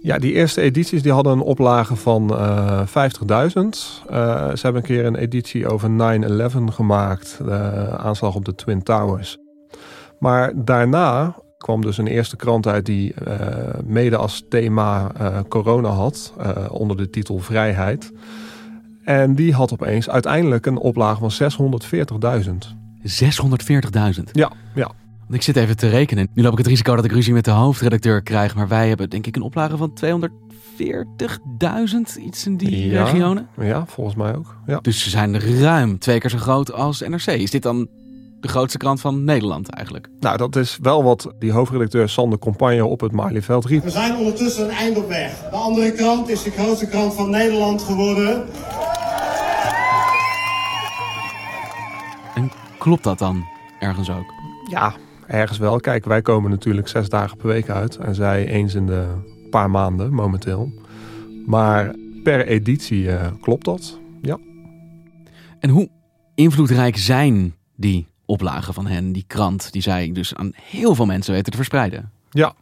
Ja, 0.00 0.18
die 0.18 0.32
eerste 0.32 0.60
edities 0.60 1.02
die 1.02 1.12
hadden 1.12 1.32
een 1.32 1.40
oplage 1.40 1.96
van 1.96 2.32
uh, 2.32 2.80
50.000. 2.86 2.92
Uh, 2.92 3.68
ze 4.50 4.60
hebben 4.62 4.82
een 4.82 4.82
keer 4.82 5.04
een 5.04 5.16
editie 5.16 5.68
over 5.68 5.90
9-11 5.90 5.94
gemaakt, 6.64 7.38
de 7.44 7.88
aanslag 7.98 8.34
op 8.34 8.44
de 8.44 8.54
Twin 8.54 8.82
Towers. 8.82 9.38
Maar 10.18 10.64
daarna 10.64 11.36
kwam 11.58 11.80
dus 11.80 11.98
een 11.98 12.06
eerste 12.06 12.36
krant 12.36 12.66
uit 12.66 12.86
die 12.86 13.14
mede 13.84 14.16
als 14.16 14.44
thema 14.48 15.12
corona 15.48 15.88
had, 15.88 16.32
onder 16.70 16.96
de 16.96 17.10
titel 17.10 17.38
Vrijheid. 17.38 18.12
En 19.04 19.34
die 19.34 19.54
had 19.54 19.72
opeens 19.72 20.08
uiteindelijk 20.10 20.66
een 20.66 20.78
oplage 20.78 21.28
van 21.28 21.50
640.000. 22.44 22.85
640.000? 23.06 24.22
Ja, 24.32 24.52
ja. 24.74 24.92
Want 25.18 25.34
ik 25.34 25.42
zit 25.42 25.56
even 25.56 25.76
te 25.76 25.88
rekenen. 25.88 26.28
Nu 26.34 26.42
loop 26.42 26.52
ik 26.52 26.58
het 26.58 26.66
risico 26.66 26.96
dat 26.96 27.04
ik 27.04 27.12
ruzie 27.12 27.32
met 27.32 27.44
de 27.44 27.50
hoofdredacteur 27.50 28.22
krijg. 28.22 28.54
Maar 28.54 28.68
wij 28.68 28.88
hebben 28.88 29.10
denk 29.10 29.26
ik 29.26 29.36
een 29.36 29.42
oplage 29.42 29.76
van 29.76 29.98
240.000, 30.04 30.10
iets 32.20 32.46
in 32.46 32.56
die 32.56 32.88
ja, 32.88 33.04
regionen. 33.04 33.48
Ja, 33.60 33.86
volgens 33.86 34.16
mij 34.16 34.36
ook. 34.36 34.56
Ja. 34.66 34.78
Dus 34.80 35.02
ze 35.02 35.10
zijn 35.10 35.40
ruim 35.40 35.98
twee 35.98 36.18
keer 36.18 36.30
zo 36.30 36.38
groot 36.38 36.72
als 36.72 37.00
NRC. 37.00 37.26
Is 37.26 37.50
dit 37.50 37.62
dan 37.62 37.88
de 38.40 38.48
grootste 38.48 38.78
krant 38.78 39.00
van 39.00 39.24
Nederland 39.24 39.68
eigenlijk? 39.68 40.08
Nou, 40.20 40.36
dat 40.36 40.56
is 40.56 40.78
wel 40.82 41.02
wat 41.02 41.32
die 41.38 41.52
hoofdredacteur 41.52 42.08
Sander 42.08 42.38
Compagne 42.38 42.84
op 42.84 43.00
het 43.00 43.12
Malieveld 43.12 43.64
riep. 43.64 43.82
We 43.82 43.90
zijn 43.90 44.16
ondertussen 44.16 44.64
een 44.64 44.74
eind 44.74 44.96
op 44.96 45.08
weg. 45.08 45.48
De 45.50 45.56
andere 45.56 45.92
krant 45.92 46.28
is 46.28 46.42
de 46.42 46.50
grootste 46.50 46.86
krant 46.86 47.14
van 47.14 47.30
Nederland 47.30 47.82
geworden. 47.82 48.44
Klopt 52.86 53.04
dat 53.04 53.18
dan 53.18 53.46
ergens 53.78 54.10
ook? 54.10 54.34
Ja, 54.70 54.94
ergens 55.26 55.58
wel. 55.58 55.80
Kijk, 55.80 56.04
wij 56.04 56.22
komen 56.22 56.50
natuurlijk 56.50 56.88
zes 56.88 57.08
dagen 57.08 57.36
per 57.36 57.46
week 57.46 57.68
uit. 57.68 57.96
En 57.96 58.14
zij 58.14 58.46
eens 58.46 58.74
in 58.74 58.86
de 58.86 59.06
paar 59.50 59.70
maanden 59.70 60.14
momenteel. 60.14 60.72
Maar 61.46 61.94
per 62.22 62.46
editie 62.46 63.02
uh, 63.02 63.26
klopt 63.40 63.64
dat, 63.64 63.98
ja. 64.22 64.38
En 65.60 65.70
hoe 65.70 65.88
invloedrijk 66.34 66.96
zijn 66.96 67.54
die 67.76 68.06
oplagen 68.24 68.74
van 68.74 68.86
hen, 68.86 69.12
die 69.12 69.24
krant, 69.26 69.72
die 69.72 69.82
zij 69.82 70.12
dus 70.12 70.34
aan 70.34 70.50
heel 70.54 70.94
veel 70.94 71.06
mensen 71.06 71.32
weten 71.32 71.50
te 71.50 71.56
verspreiden? 71.56 72.10
Ja. 72.30 72.54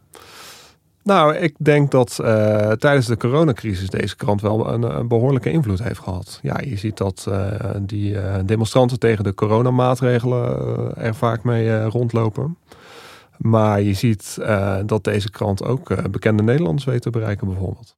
Nou, 1.05 1.35
ik 1.35 1.55
denk 1.57 1.91
dat 1.91 2.17
uh, 2.21 2.71
tijdens 2.71 3.05
de 3.05 3.17
coronacrisis 3.17 3.89
deze 3.89 4.15
krant 4.15 4.41
wel 4.41 4.73
een, 4.73 4.97
een, 4.97 5.07
behoorlijke 5.07 5.51
invloed 5.51 5.83
heeft 5.83 5.99
gehad. 5.99 6.39
Ja, 6.41 6.59
je 6.59 6.77
ziet 6.77 6.97
dat 6.97 7.25
uh, 7.29 7.51
die 7.81 8.13
uh, 8.13 8.35
demonstranten 8.45 8.99
tegen 8.99 9.23
de 9.23 9.33
coronamaatregelen 9.33 10.95
er 10.97 11.15
vaak 11.15 11.43
mee 11.43 11.83
rondlopen. 11.83 12.57
Maar 13.37 13.81
je 13.81 13.93
ziet 13.93 14.37
dat 14.85 15.03
deze 15.03 15.29
krant 15.29 15.63
ook 15.63 16.11
bekende 16.11 16.43
Nederlanders 16.43 16.85
weet 16.85 17.01
te 17.01 17.09
bereiken 17.09 17.47
bijvoorbeeld. 17.47 17.95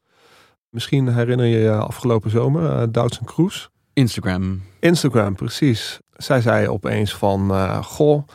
Misschien 0.69 1.07
herinner 1.07 1.45
je 1.45 1.57
je 1.57 1.71
afgelopen 1.71 2.31
zomer 2.31 2.63
uh, 2.63 2.83
Doutzen 2.91 3.25
Kroes. 3.25 3.69
Instagram. 3.93 4.61
Instagram, 4.79 5.35
precies. 5.35 5.99
Zij 6.15 6.41
zei 6.41 6.67
opeens 6.67 7.15
van, 7.15 7.51
goh, 7.83 8.27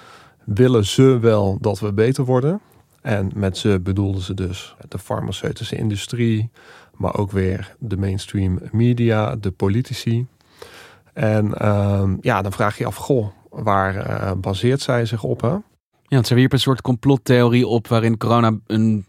willen 0.45 0.85
ze 0.85 1.19
wel 1.19 1.59
dat 1.61 1.81
we 1.81 1.93
beter 1.93 2.25
worden? 2.25 2.61
En 3.03 3.31
met 3.35 3.59
ze 3.59 3.81
bedoelden 3.83 4.23
ze 4.23 4.35
dus 4.35 4.75
de 4.89 4.99
farmaceutische 4.99 5.77
industrie, 5.77 6.51
maar 6.95 7.15
ook 7.15 7.31
weer 7.31 7.77
de 7.79 7.97
mainstream 7.97 8.61
media, 8.71 9.37
de 9.37 9.51
politici. 9.51 10.27
En 11.13 11.55
uh, 11.63 12.11
ja, 12.21 12.43
dan 12.43 12.53
vraag 12.53 12.79
je 12.79 12.87
af, 12.87 12.97
goh, 12.97 13.27
waar 13.51 13.97
uh, 13.97 14.33
baseert 14.37 14.81
zij 14.81 15.07
zich 15.07 15.23
op? 15.23 15.41
Hè? 15.41 15.49
Ja, 15.49 15.63
want 16.09 16.27
ze 16.27 16.35
wierp 16.35 16.53
een 16.53 16.59
soort 16.59 16.83
complottheorie 16.83 17.67
op 17.67 17.89
waarin 17.89 18.17
corona 18.17 18.59
een, 18.67 19.07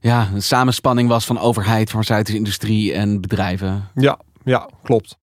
ja, 0.00 0.28
een 0.34 0.42
samenspanning 0.42 1.08
was 1.08 1.26
van 1.26 1.38
overheid, 1.38 1.88
farmaceutische 1.88 2.38
industrie 2.38 2.92
en 2.92 3.20
bedrijven. 3.20 3.88
Ja, 3.94 4.18
ja, 4.44 4.68
klopt. 4.82 5.20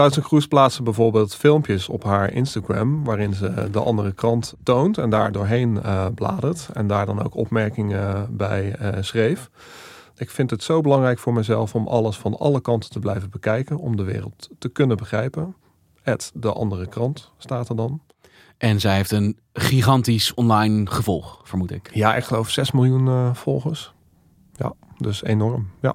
Duitse 0.00 0.20
Kroes 0.20 0.46
plaatste 0.46 0.82
bijvoorbeeld 0.82 1.34
filmpjes 1.34 1.88
op 1.88 2.04
haar 2.04 2.32
Instagram 2.32 3.04
waarin 3.04 3.34
ze 3.34 3.70
de 3.70 3.80
andere 3.80 4.12
krant 4.12 4.54
toont 4.62 4.98
en 4.98 5.10
daar 5.10 5.32
doorheen 5.32 5.76
uh, 5.76 6.06
bladert 6.14 6.68
en 6.72 6.86
daar 6.86 7.06
dan 7.06 7.24
ook 7.24 7.34
opmerkingen 7.34 8.36
bij 8.36 8.76
uh, 8.80 8.88
schreef. 9.00 9.50
Ik 10.16 10.30
vind 10.30 10.50
het 10.50 10.62
zo 10.62 10.80
belangrijk 10.80 11.18
voor 11.18 11.32
mezelf 11.32 11.74
om 11.74 11.86
alles 11.86 12.16
van 12.16 12.38
alle 12.38 12.60
kanten 12.60 12.90
te 12.90 12.98
blijven 12.98 13.30
bekijken 13.30 13.78
om 13.78 13.96
de 13.96 14.02
wereld 14.02 14.48
te 14.58 14.68
kunnen 14.68 14.96
begrijpen. 14.96 15.54
Het 16.02 16.30
de 16.34 16.52
andere 16.52 16.86
krant 16.86 17.32
staat 17.38 17.68
er 17.68 17.76
dan. 17.76 18.00
En 18.58 18.80
zij 18.80 18.96
heeft 18.96 19.10
een 19.10 19.38
gigantisch 19.52 20.34
online 20.34 20.90
gevolg, 20.90 21.40
vermoed 21.44 21.70
ik. 21.70 21.90
Ja, 21.94 22.14
ik 22.14 22.24
geloof 22.24 22.50
6 22.50 22.70
miljoen 22.70 23.06
uh, 23.06 23.34
volgers. 23.34 23.92
Ja, 24.52 24.72
dus 24.98 25.22
enorm. 25.22 25.70
Ja. 25.80 25.94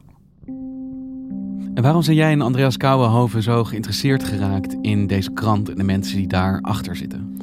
En 1.75 1.84
waarom 1.84 2.01
zijn 2.01 2.15
jij 2.15 2.32
en 2.32 2.41
Andreas 2.41 2.77
Kouwenhoven 2.77 3.44
zo 3.44 3.63
geïnteresseerd 3.63 4.24
geraakt 4.24 4.77
in 4.82 5.08
deze 5.08 5.32
krant 5.32 5.70
en 5.70 5.75
de 5.75 5.84
mensen 5.84 6.17
die 6.17 6.27
daarachter 6.27 6.96
zitten? 6.96 7.38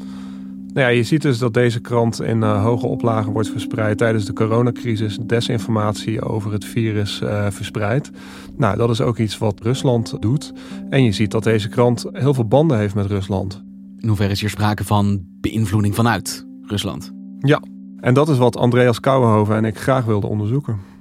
Nou 0.73 0.87
ja, 0.87 0.89
je 0.89 1.03
ziet 1.03 1.23
dus 1.23 1.39
dat 1.39 1.55
deze 1.55 1.81
krant 1.81 2.23
in 2.23 2.37
uh, 2.37 2.63
hoge 2.63 2.87
oplagen 2.87 3.33
wordt 3.33 3.49
verspreid 3.49 3.99
tijdens 3.99 4.25
de 4.25 4.33
coronacrisis. 4.33 5.19
Desinformatie 5.27 6.23
over 6.23 6.53
het 6.53 6.65
virus 6.65 7.21
uh, 7.21 7.47
verspreidt. 7.51 8.11
Nou, 8.57 8.77
dat 8.77 8.91
is 8.91 9.01
ook 9.01 9.19
iets 9.19 9.39
wat 9.39 9.61
Rusland 9.61 10.17
doet. 10.21 10.53
En 10.91 11.05
je 11.05 11.13
ziet 11.13 11.31
dat 11.31 11.45
deze 11.45 11.69
krant 11.69 12.07
heel 12.13 12.35
veel 12.35 12.49
banden 12.49 12.79
heeft 12.79 12.95
met 12.95 13.07
Rusland. 13.07 13.63
In 13.99 14.09
hoeverre 14.09 14.33
is 14.33 14.41
hier 14.41 14.51
sprake 14.51 14.85
van 14.85 15.25
beïnvloeding 15.41 15.95
vanuit 15.95 16.47
Rusland? 16.63 17.13
Ja, 17.39 17.63
en 18.01 18.15
dat 18.15 18.29
is 18.29 18.39
wat 18.39 18.57
Andreas 18.57 19.01
Kouwenhoven 19.01 19.57
en 19.57 19.65
ik 19.65 19.79
graag 19.79 20.05
wilden 20.05 20.31
onderzoeken. 20.31 20.92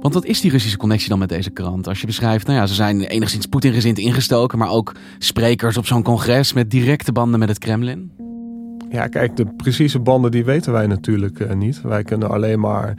Want 0.00 0.14
wat 0.14 0.24
is 0.24 0.40
die 0.40 0.50
Russische 0.50 0.76
connectie 0.76 1.08
dan 1.08 1.18
met 1.18 1.28
deze 1.28 1.50
krant? 1.50 1.88
Als 1.88 2.00
je 2.00 2.06
beschrijft, 2.06 2.46
nou 2.46 2.58
ja, 2.58 2.66
ze 2.66 2.74
zijn 2.74 3.00
enigszins 3.00 3.46
Poetin-gezind 3.46 3.98
ingestoken, 3.98 4.58
maar 4.58 4.70
ook 4.70 4.94
sprekers 5.18 5.76
op 5.76 5.86
zo'n 5.86 6.02
congres 6.02 6.52
met 6.52 6.70
directe 6.70 7.12
banden 7.12 7.38
met 7.38 7.48
het 7.48 7.58
Kremlin. 7.58 8.10
Ja, 8.90 9.06
kijk, 9.06 9.36
de 9.36 9.46
precieze 9.56 9.98
banden 9.98 10.30
die 10.30 10.44
weten 10.44 10.72
wij 10.72 10.86
natuurlijk 10.86 11.38
uh, 11.38 11.52
niet. 11.52 11.82
Wij 11.82 12.02
kunnen 12.02 12.30
alleen 12.30 12.60
maar 12.60 12.94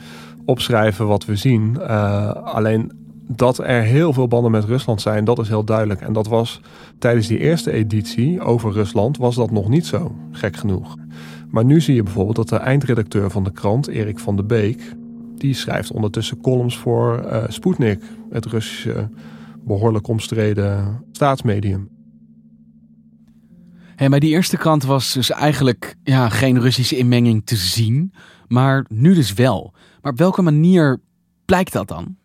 opschrijven 0.46 1.08
wat 1.08 1.26
we 1.26 1.36
zien. 1.36 1.78
Uh, 1.80 2.32
alleen 2.32 2.92
dat 3.28 3.58
er 3.58 3.82
heel 3.82 4.14
veel 4.14 4.28
banden 4.28 4.52
met 4.52 4.64
Rusland 4.64 5.02
zijn, 5.02 5.26
dat 5.26 5.40
is 5.40 5.48
heel 5.48 5.64
duidelijk. 5.64 6.02
En 6.02 6.14
dat 6.14 6.28
was 6.28 6.62
tijdens 7.00 7.28
die 7.28 7.40
eerste 7.40 7.72
editie 7.72 8.42
over 8.42 8.72
Rusland, 8.72 9.18
was 9.18 9.36
dat 9.36 9.52
nog 9.52 9.70
niet 9.70 9.86
zo, 9.86 10.16
gek 10.32 10.56
genoeg. 10.56 10.96
Maar 11.50 11.66
nu 11.66 11.82
zie 11.82 11.96
je 11.96 12.04
bijvoorbeeld 12.04 12.36
dat 12.36 12.50
de 12.50 12.56
eindredacteur 12.56 13.30
van 13.30 13.44
de 13.44 13.52
krant, 13.52 13.88
Erik 13.88 14.20
van 14.20 14.36
de 14.36 14.44
Beek, 14.44 14.96
die 15.40 15.54
schrijft 15.54 15.92
ondertussen 15.92 16.42
columns 16.42 16.78
voor 16.78 17.26
uh, 17.26 17.44
Sputnik, 17.48 18.02
het 18.30 18.46
Russische 18.46 19.10
behoorlijk 19.64 20.08
omstreden 20.08 21.04
staatsmedium. 21.12 21.90
Hey, 23.96 24.10
bij 24.10 24.20
die 24.20 24.30
eerste 24.30 24.58
krant 24.58 24.84
was 24.84 25.14
dus 25.14 25.32
eigenlijk 25.32 25.96
ja, 26.04 26.30
geen 26.30 26.60
Russische 26.60 26.98
inmenging 26.98 27.46
te 27.46 27.56
zien, 27.56 28.14
maar 28.48 28.86
nu 28.90 29.14
dus 29.14 29.34
wel. 29.34 29.74
Maar 30.02 30.12
op 30.12 30.18
welke 30.18 30.42
manier 30.42 31.02
blijkt 31.46 31.74
dat 31.74 31.88
dan? 31.88 32.16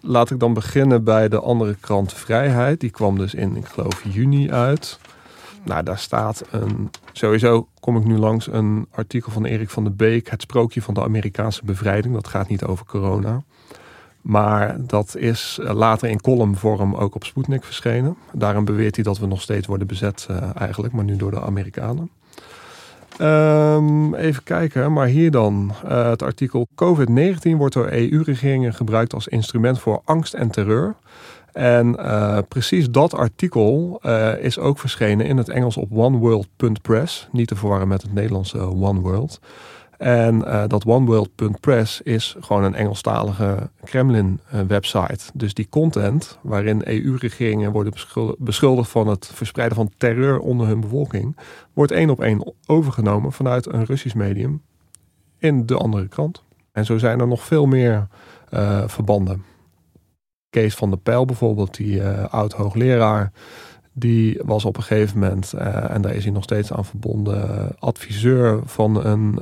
Laat 0.00 0.30
ik 0.30 0.38
dan 0.38 0.54
beginnen 0.54 1.04
bij 1.04 1.28
de 1.28 1.40
andere 1.40 1.76
krant 1.80 2.12
Vrijheid. 2.12 2.80
Die 2.80 2.90
kwam 2.90 3.18
dus 3.18 3.34
in, 3.34 3.56
ik 3.56 3.66
geloof, 3.66 4.04
juni 4.12 4.50
uit. 4.50 4.98
Nou, 5.66 5.82
daar 5.82 5.98
staat 5.98 6.44
een. 6.50 6.90
Sowieso 7.12 7.68
kom 7.80 7.96
ik 7.96 8.04
nu 8.04 8.16
langs 8.18 8.52
een 8.52 8.86
artikel 8.90 9.32
van 9.32 9.44
Erik 9.44 9.70
van 9.70 9.84
der 9.84 9.94
Beek. 9.94 10.30
Het 10.30 10.42
sprookje 10.42 10.82
van 10.82 10.94
de 10.94 11.02
Amerikaanse 11.02 11.64
bevrijding. 11.64 12.14
Dat 12.14 12.28
gaat 12.28 12.48
niet 12.48 12.64
over 12.64 12.86
corona. 12.86 13.42
Maar 14.20 14.76
dat 14.78 15.16
is 15.16 15.58
later 15.62 16.08
in 16.08 16.20
columnvorm 16.20 16.94
ook 16.94 17.14
op 17.14 17.24
Sputnik 17.24 17.64
verschenen. 17.64 18.16
Daarom 18.32 18.64
beweert 18.64 18.94
hij 18.94 19.04
dat 19.04 19.18
we 19.18 19.26
nog 19.26 19.42
steeds 19.42 19.66
worden 19.66 19.86
bezet, 19.86 20.26
uh, 20.30 20.36
eigenlijk, 20.54 20.94
maar 20.94 21.04
nu 21.04 21.16
door 21.16 21.30
de 21.30 21.40
Amerikanen. 21.40 22.10
Um, 23.20 24.14
even 24.14 24.42
kijken, 24.42 24.92
maar 24.92 25.06
hier 25.06 25.30
dan 25.30 25.72
uh, 25.84 26.08
het 26.08 26.22
artikel 26.22 26.68
COVID-19 26.74 27.56
wordt 27.56 27.74
door 27.74 27.88
EU-regeringen 27.90 28.74
gebruikt 28.74 29.14
als 29.14 29.28
instrument 29.28 29.80
voor 29.80 30.00
angst 30.04 30.34
en 30.34 30.50
terreur. 30.50 30.94
En 31.56 31.96
uh, 31.98 32.38
precies 32.48 32.90
dat 32.90 33.14
artikel 33.14 34.00
uh, 34.02 34.38
is 34.38 34.58
ook 34.58 34.78
verschenen 34.78 35.26
in 35.26 35.36
het 35.36 35.48
Engels 35.48 35.76
op 35.76 35.92
oneworld.press. 35.92 37.28
Niet 37.32 37.48
te 37.48 37.56
verwarren 37.56 37.88
met 37.88 38.02
het 38.02 38.12
Nederlandse 38.12 38.58
One 38.58 39.00
World. 39.00 39.40
En 39.98 40.36
uh, 40.36 40.64
dat 40.66 40.86
oneworld.press 40.86 42.00
is 42.02 42.36
gewoon 42.40 42.64
een 42.64 42.74
Engelstalige 42.74 43.70
Kremlin-website. 43.84 45.24
Dus 45.34 45.54
die 45.54 45.68
content, 45.68 46.38
waarin 46.42 46.82
EU-regeringen 46.84 47.72
worden 47.72 47.92
beschuldigd 48.38 48.90
van 48.90 49.08
het 49.08 49.30
verspreiden 49.34 49.76
van 49.76 49.90
terreur 49.96 50.38
onder 50.38 50.66
hun 50.66 50.80
bevolking, 50.80 51.36
wordt 51.72 51.92
één 51.92 52.10
op 52.10 52.20
één 52.20 52.54
overgenomen 52.66 53.32
vanuit 53.32 53.72
een 53.72 53.84
Russisch 53.84 54.16
medium 54.16 54.62
in 55.38 55.66
de 55.66 55.76
andere 55.76 56.08
krant. 56.08 56.42
En 56.72 56.84
zo 56.84 56.98
zijn 56.98 57.20
er 57.20 57.28
nog 57.28 57.42
veel 57.42 57.66
meer 57.66 58.08
verbanden. 58.86 59.55
Kees 60.60 60.74
van 60.74 60.90
der 60.90 60.98
Pijl 60.98 61.24
bijvoorbeeld, 61.24 61.76
die 61.76 62.02
oud-hoogleraar, 62.30 63.32
die 63.92 64.40
was 64.44 64.64
op 64.64 64.76
een 64.76 64.82
gegeven 64.82 65.18
moment, 65.18 65.52
en 65.52 66.02
daar 66.02 66.14
is 66.14 66.24
hij 66.24 66.32
nog 66.32 66.42
steeds 66.42 66.72
aan 66.72 66.84
verbonden, 66.84 67.70
adviseur 67.78 68.60
van 68.64 69.04
een 69.04 69.38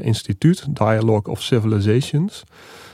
instituut, 0.00 0.66
Dialogue 0.76 1.32
of 1.32 1.42
Civilizations, 1.42 2.44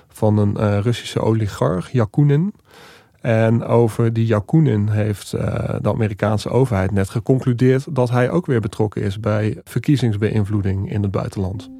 van 0.08 0.38
een 0.38 0.82
Russische 0.82 1.20
oligarch, 1.20 1.90
Yakunin. 1.90 2.54
En 3.20 3.64
over 3.64 4.12
die 4.12 4.26
Yakunin 4.26 4.88
heeft 4.88 5.30
de 5.30 5.88
Amerikaanse 5.88 6.48
overheid 6.48 6.90
net 6.90 7.10
geconcludeerd 7.10 7.94
dat 7.94 8.10
hij 8.10 8.30
ook 8.30 8.46
weer 8.46 8.60
betrokken 8.60 9.02
is 9.02 9.20
bij 9.20 9.60
verkiezingsbeïnvloeding 9.64 10.92
in 10.92 11.02
het 11.02 11.10
buitenland. 11.10 11.79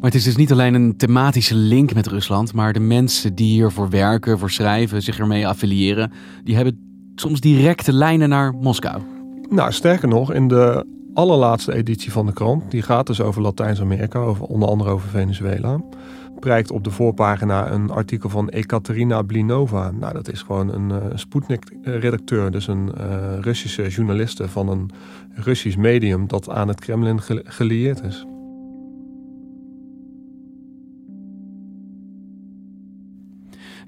Maar 0.00 0.10
het 0.10 0.18
is 0.18 0.24
dus 0.24 0.36
niet 0.36 0.52
alleen 0.52 0.74
een 0.74 0.96
thematische 0.96 1.54
link 1.54 1.94
met 1.94 2.06
Rusland, 2.06 2.52
maar 2.52 2.72
de 2.72 2.80
mensen 2.80 3.34
die 3.34 3.52
hiervoor 3.52 3.90
werken, 3.90 4.38
voor 4.38 4.50
schrijven, 4.50 5.02
zich 5.02 5.18
ermee 5.18 5.46
affiliëren, 5.46 6.12
die 6.44 6.56
hebben 6.56 6.78
soms 7.14 7.40
directe 7.40 7.92
lijnen 7.92 8.28
naar 8.28 8.52
Moskou. 8.52 9.02
Nou, 9.48 9.72
sterker 9.72 10.08
nog, 10.08 10.32
in 10.32 10.48
de 10.48 10.86
allerlaatste 11.14 11.74
editie 11.74 12.12
van 12.12 12.26
de 12.26 12.32
krant, 12.32 12.70
die 12.70 12.82
gaat 12.82 13.06
dus 13.06 13.20
over 13.20 13.42
Latijns-Amerika, 13.42 14.18
over, 14.18 14.44
onder 14.44 14.68
andere 14.68 14.90
over 14.90 15.08
Venezuela 15.08 15.80
prijkt 16.38 16.70
op 16.70 16.84
de 16.84 16.90
voorpagina 16.90 17.70
een 17.70 17.90
artikel 17.90 18.28
van 18.28 18.48
Ekaterina 18.48 19.22
Blinova. 19.22 19.90
Nou, 19.90 20.12
dat 20.12 20.32
is 20.32 20.42
gewoon 20.42 20.72
een 20.72 20.90
uh, 20.90 20.96
Sputnik-redacteur, 21.14 22.50
dus 22.50 22.66
een 22.66 22.90
uh, 22.98 23.04
Russische 23.40 23.88
journaliste 23.88 24.48
van 24.48 24.68
een 24.68 24.90
Russisch 25.34 25.76
medium 25.76 26.28
dat 26.28 26.48
aan 26.48 26.68
het 26.68 26.80
Kremlin 26.80 27.20
gelieerd 27.44 28.02
is. 28.02 28.26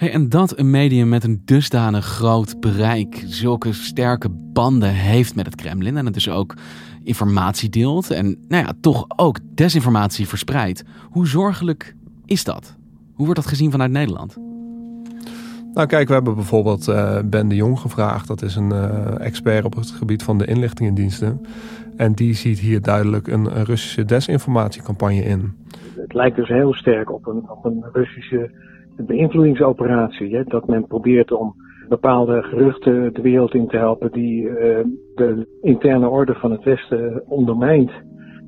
Hey, 0.03 0.13
en 0.13 0.29
dat 0.29 0.59
een 0.59 0.71
medium 0.71 1.09
met 1.09 1.25
een 1.25 1.43
dusdanig 1.45 2.05
groot 2.05 2.61
bereik, 2.61 3.23
zulke 3.27 3.73
sterke 3.73 4.29
banden 4.53 4.89
heeft 4.89 5.35
met 5.35 5.47
het 5.47 5.55
Kremlin 5.55 5.97
en 5.97 6.05
het 6.05 6.15
dus 6.15 6.31
ook 6.31 6.55
informatie 7.05 7.69
deelt 7.69 8.11
en 8.11 8.37
nou 8.49 8.65
ja, 8.65 8.73
toch 8.81 9.05
ook 9.17 9.39
desinformatie 9.55 10.29
verspreidt. 10.29 10.85
Hoe 11.11 11.27
zorgelijk 11.27 11.95
is 12.25 12.45
dat? 12.45 12.77
Hoe 13.15 13.25
wordt 13.25 13.41
dat 13.41 13.51
gezien 13.51 13.71
vanuit 13.71 13.91
Nederland? 13.91 14.39
Nou 15.75 15.87
kijk, 15.87 16.09
we 16.09 16.15
hebben 16.15 16.35
bijvoorbeeld 16.35 16.89
uh, 16.89 17.19
Ben 17.25 17.49
de 17.49 17.55
Jong 17.55 17.79
gevraagd. 17.79 18.27
Dat 18.27 18.43
is 18.43 18.57
een 18.57 18.73
uh, 18.73 19.21
expert 19.21 19.65
op 19.65 19.75
het 19.75 19.91
gebied 19.91 20.23
van 20.23 20.39
de 20.39 20.47
inlichtingendiensten. 20.47 21.41
En 21.97 22.13
die 22.13 22.35
ziet 22.35 22.59
hier 22.59 22.81
duidelijk 22.81 23.27
een, 23.27 23.57
een, 23.57 23.65
Russische 23.65 24.05
desinformatiecampagne 24.05 25.23
in. 25.23 25.53
Het 25.97 26.15
lijkt 26.15 26.37
dus 26.37 26.49
heel 26.49 26.75
sterk 26.75 27.13
op 27.13 27.27
een, 27.27 27.51
op 27.51 27.65
een 27.65 27.85
Russische 27.93 28.51
beïnvloedingsoperatie. 28.97 30.37
Hè? 30.37 30.45
Dat 30.45 30.67
men 30.67 30.87
probeert 30.87 31.33
om 31.33 31.55
bepaalde 31.89 32.43
geruchten 32.43 33.15
de 33.15 33.23
wereld 33.23 33.55
in 33.55 33.69
te 33.69 33.77
helpen 33.77 34.13
die 34.13 34.43
uh, 34.43 34.57
de 35.15 35.47
interne 35.61 36.09
orde 36.09 36.35
van 36.35 36.51
het 36.51 36.65
Westen 36.65 37.23
ondermijnt. 37.29 37.91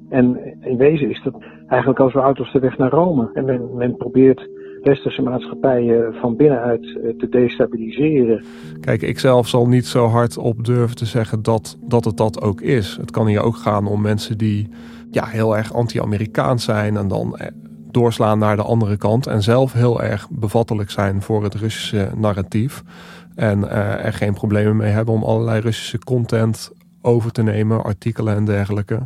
En 0.08 0.56
in 0.60 0.76
wezen 0.76 1.10
is 1.10 1.22
dat 1.22 1.34
eigenlijk 1.66 2.00
als 2.00 2.12
we 2.12 2.18
auto's 2.18 2.52
de 2.52 2.58
weg 2.58 2.78
naar 2.78 2.90
Rome. 2.90 3.30
En 3.32 3.44
men, 3.44 3.76
men 3.76 3.96
probeert 3.96 4.48
westerse 4.84 5.22
maatschappijen 5.22 6.14
van 6.14 6.36
binnenuit 6.36 6.84
eh, 6.84 7.16
te 7.18 7.28
destabiliseren. 7.28 8.44
Kijk, 8.80 9.02
ik 9.02 9.18
zelf 9.18 9.48
zal 9.48 9.68
niet 9.68 9.86
zo 9.86 10.06
hard 10.06 10.38
op 10.38 10.64
durven 10.64 10.96
te 10.96 11.06
zeggen 11.06 11.42
dat, 11.42 11.78
dat 11.80 12.04
het 12.04 12.16
dat 12.16 12.42
ook 12.42 12.60
is. 12.60 12.96
Het 13.00 13.10
kan 13.10 13.26
hier 13.26 13.42
ook 13.42 13.56
gaan 13.56 13.86
om 13.86 14.00
mensen 14.00 14.38
die 14.38 14.68
ja, 15.10 15.24
heel 15.26 15.56
erg 15.56 15.74
anti-Amerikaans 15.74 16.64
zijn 16.64 16.96
en 16.96 17.08
dan 17.08 17.36
eh, 17.36 17.46
doorslaan 17.94 18.38
naar 18.38 18.56
de 18.56 18.62
andere 18.62 18.96
kant 18.96 19.26
en 19.26 19.42
zelf 19.42 19.72
heel 19.72 20.02
erg 20.02 20.28
bevattelijk 20.30 20.90
zijn 20.90 21.22
voor 21.22 21.42
het 21.42 21.54
Russische 21.54 22.10
narratief. 22.16 22.82
En 23.34 23.60
uh, 23.60 24.04
er 24.04 24.12
geen 24.12 24.34
problemen 24.34 24.76
mee 24.76 24.90
hebben 24.90 25.14
om 25.14 25.22
allerlei 25.22 25.60
Russische 25.60 25.98
content 25.98 26.70
over 27.02 27.32
te 27.32 27.42
nemen, 27.42 27.84
artikelen 27.84 28.36
en 28.36 28.44
dergelijke 28.44 29.02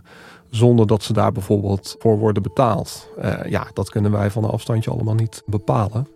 zonder 0.51 0.87
dat 0.87 1.03
ze 1.03 1.13
daar 1.13 1.33
bijvoorbeeld 1.33 1.97
voor 1.99 2.19
worden 2.19 2.43
betaald. 2.43 3.09
Uh, 3.19 3.35
ja, 3.49 3.67
dat 3.73 3.91
kunnen 3.91 4.11
wij 4.11 4.31
van 4.31 4.45
een 4.45 4.51
afstandje 4.51 4.91
allemaal 4.91 5.15
niet 5.15 5.43
bepalen. 5.47 6.07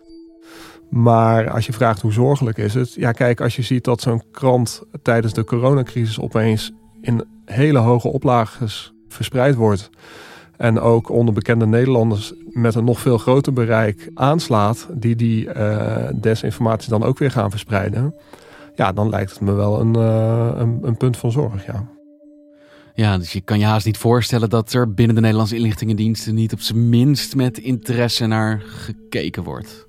Maar 0.89 1.49
als 1.49 1.65
je 1.65 1.73
vraagt 1.73 2.01
hoe 2.01 2.11
zorgelijk 2.11 2.57
is 2.57 2.73
het? 2.73 2.93
Ja, 2.93 3.11
kijk, 3.11 3.41
als 3.41 3.55
je 3.55 3.61
ziet 3.61 3.83
dat 3.83 4.01
zo'n 4.01 4.23
krant 4.31 4.83
tijdens 5.01 5.33
de 5.33 5.43
coronacrisis 5.43 6.19
opeens 6.19 6.71
in 7.01 7.25
hele 7.45 7.79
hoge 7.79 8.07
oplages 8.07 8.93
verspreid 9.07 9.55
wordt. 9.55 9.89
En 10.57 10.79
ook 10.79 11.09
onder 11.09 11.33
bekende 11.33 11.65
Nederlanders 11.65 12.33
met 12.49 12.75
een 12.75 12.83
nog 12.83 12.99
veel 12.99 13.17
groter 13.17 13.53
bereik 13.53 14.11
aanslaat, 14.13 14.87
die 14.91 15.15
die 15.15 15.45
uh, 15.45 16.07
desinformatie 16.15 16.89
dan 16.89 17.03
ook 17.03 17.17
weer 17.17 17.31
gaan 17.31 17.49
verspreiden. 17.49 18.15
Ja, 18.75 18.91
dan 18.91 19.09
lijkt 19.09 19.31
het 19.31 19.41
me 19.41 19.51
wel 19.51 19.79
een, 19.79 19.97
uh, 19.97 20.51
een, 20.55 20.79
een 20.81 20.97
punt 20.97 21.17
van 21.17 21.31
zorg. 21.31 21.65
Ja. 21.65 21.87
Ja, 22.95 23.17
dus 23.17 23.33
je 23.33 23.41
kan 23.41 23.59
je 23.59 23.65
haast 23.65 23.85
niet 23.85 23.97
voorstellen 23.97 24.49
dat 24.49 24.73
er 24.73 24.93
binnen 24.93 25.15
de 25.15 25.21
Nederlandse 25.21 25.55
inlichtingendiensten 25.55 26.35
niet 26.35 26.53
op 26.53 26.59
zijn 26.59 26.89
minst 26.89 27.35
met 27.35 27.57
interesse 27.57 28.25
naar 28.25 28.61
gekeken 28.65 29.43
wordt. 29.43 29.87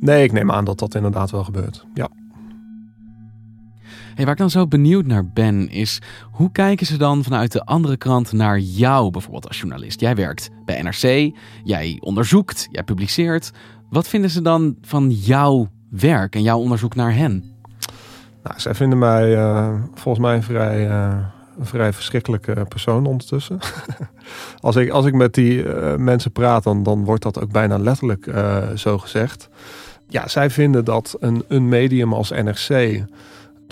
Nee, 0.00 0.24
ik 0.24 0.32
neem 0.32 0.50
aan 0.50 0.64
dat 0.64 0.78
dat 0.78 0.94
inderdaad 0.94 1.30
wel 1.30 1.44
gebeurt. 1.44 1.86
Ja. 1.94 2.08
Hey, 4.14 4.24
waar 4.24 4.34
ik 4.34 4.40
dan 4.40 4.50
zo 4.50 4.66
benieuwd 4.66 5.06
naar 5.06 5.26
ben, 5.26 5.70
is 5.70 5.98
hoe 6.30 6.52
kijken 6.52 6.86
ze 6.86 6.96
dan 6.96 7.22
vanuit 7.22 7.52
de 7.52 7.64
andere 7.64 7.96
kant 7.96 8.32
naar 8.32 8.58
jou, 8.58 9.10
bijvoorbeeld 9.10 9.48
als 9.48 9.58
journalist? 9.58 10.00
Jij 10.00 10.14
werkt 10.14 10.50
bij 10.64 10.82
NRC, 10.82 11.34
jij 11.64 11.96
onderzoekt, 12.00 12.68
jij 12.70 12.82
publiceert. 12.82 13.50
Wat 13.90 14.08
vinden 14.08 14.30
ze 14.30 14.42
dan 14.42 14.76
van 14.82 15.10
jouw 15.10 15.68
werk 15.90 16.34
en 16.34 16.42
jouw 16.42 16.58
onderzoek 16.58 16.94
naar 16.94 17.14
hen? 17.14 17.44
Nou, 18.42 18.60
zij 18.60 18.74
vinden 18.74 18.98
mij 18.98 19.36
uh, 19.36 19.74
volgens 19.94 20.24
mij 20.24 20.42
vrij. 20.42 20.88
Uh 20.88 21.16
een 21.58 21.66
vrij 21.66 21.92
verschrikkelijke 21.92 22.64
persoon 22.68 23.06
ondertussen. 23.06 23.58
als, 24.60 24.76
ik, 24.76 24.90
als 24.90 25.06
ik 25.06 25.14
met 25.14 25.34
die 25.34 25.64
uh, 25.64 25.94
mensen 25.96 26.32
praat, 26.32 26.62
dan, 26.62 26.82
dan 26.82 27.04
wordt 27.04 27.22
dat 27.22 27.40
ook 27.40 27.50
bijna 27.50 27.78
letterlijk 27.78 28.30
zo 28.74 28.98
gezegd. 28.98 29.48
Ja, 30.08 30.28
zij 30.28 30.50
vinden 30.50 30.84
dat 30.84 31.16
een, 31.20 31.44
een 31.48 31.68
medium 31.68 32.12
als 32.12 32.30
NRC 32.30 33.04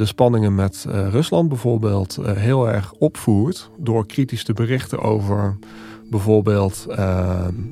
de 0.01 0.07
spanningen 0.07 0.55
met 0.55 0.85
uh, 0.89 1.09
Rusland 1.09 1.49
bijvoorbeeld 1.49 2.19
heel 2.25 2.69
erg 2.69 2.93
opvoert 2.93 3.71
door 3.79 4.07
kritisch 4.07 4.45
te 4.45 4.53
berichten 4.53 5.01
over 5.01 5.59
bijvoorbeeld 6.11 6.87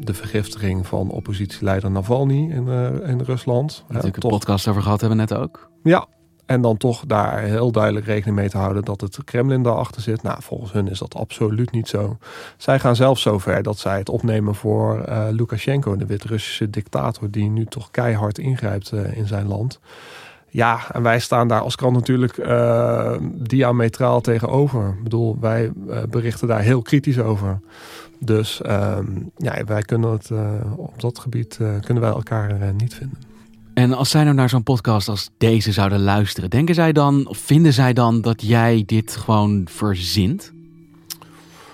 de 0.00 0.14
vergiftiging 0.14 0.86
van 0.86 1.10
oppositieleider 1.10 1.90
Navalny 1.90 2.50
in, 2.50 2.68
in 3.02 3.20
Rusland. 3.20 3.84
Natuurlijk 3.88 4.24
een 4.24 4.30
podcast 4.30 4.68
over 4.68 4.82
gehad 4.82 5.00
hebben 5.00 5.18
net 5.18 5.34
ook. 5.34 5.70
Ja, 5.82 6.06
en 6.46 6.60
dan 6.60 6.76
toch 6.76 7.06
daar 7.06 7.40
heel 7.40 7.72
duidelijk 7.72 8.06
rekening 8.06 8.36
mee 8.36 8.48
te 8.48 8.58
houden 8.58 8.84
dat 8.84 9.00
het 9.00 9.24
Kremlin 9.24 9.62
daarachter 9.62 10.02
zit. 10.02 10.22
Nou, 10.22 10.42
volgens 10.42 10.72
hun 10.72 10.88
is 10.88 10.98
dat 10.98 11.14
absoluut 11.14 11.70
niet 11.70 11.88
zo. 11.88 12.16
Zij 12.56 12.78
gaan 12.78 12.96
zelfs 12.96 13.22
zover 13.22 13.62
dat 13.62 13.78
zij 13.78 13.98
het 13.98 14.08
opnemen 14.08 14.54
voor 14.54 15.04
Lukashenko, 15.30 15.96
de 15.96 16.06
Wit-Russische 16.06 16.70
dictator, 16.70 17.30
die 17.30 17.50
nu 17.50 17.64
toch 17.64 17.90
keihard 17.90 18.38
ingrijpt 18.38 18.92
in 18.92 19.26
zijn 19.26 19.46
land. 19.46 19.80
Ja, 20.58 20.92
en 20.92 21.02
wij 21.02 21.20
staan 21.20 21.48
daar 21.48 21.60
als 21.60 21.76
krant 21.76 21.94
natuurlijk 21.94 22.36
uh, 22.36 23.16
diametraal 23.32 24.20
tegenover. 24.20 24.88
Ik 24.88 25.02
bedoel, 25.02 25.36
wij 25.40 25.72
berichten 26.10 26.48
daar 26.48 26.60
heel 26.60 26.82
kritisch 26.82 27.18
over. 27.18 27.60
Dus 28.18 28.62
ehm, 28.62 29.06
ja, 29.36 29.64
wij 29.64 29.82
kunnen 29.82 30.10
het 30.10 30.30
op 30.76 31.00
dat 31.00 31.18
gebied 31.18 31.56
kunnen 31.56 32.02
wij 32.02 32.12
elkaar 32.12 32.74
niet 32.74 32.94
vinden. 32.94 33.18
En 33.74 33.92
als 33.92 34.10
zij 34.10 34.24
nou 34.24 34.34
naar 34.34 34.48
zo'n 34.48 34.62
podcast 34.62 35.08
als 35.08 35.30
deze 35.36 35.72
zouden 35.72 36.00
luisteren, 36.00 36.50
denken 36.50 36.74
zij 36.74 36.92
dan, 36.92 37.28
of 37.28 37.38
vinden 37.38 37.72
zij 37.72 37.92
dan 37.92 38.20
dat 38.20 38.42
jij 38.42 38.82
dit 38.86 39.16
gewoon 39.16 39.66
verzint? 39.70 40.52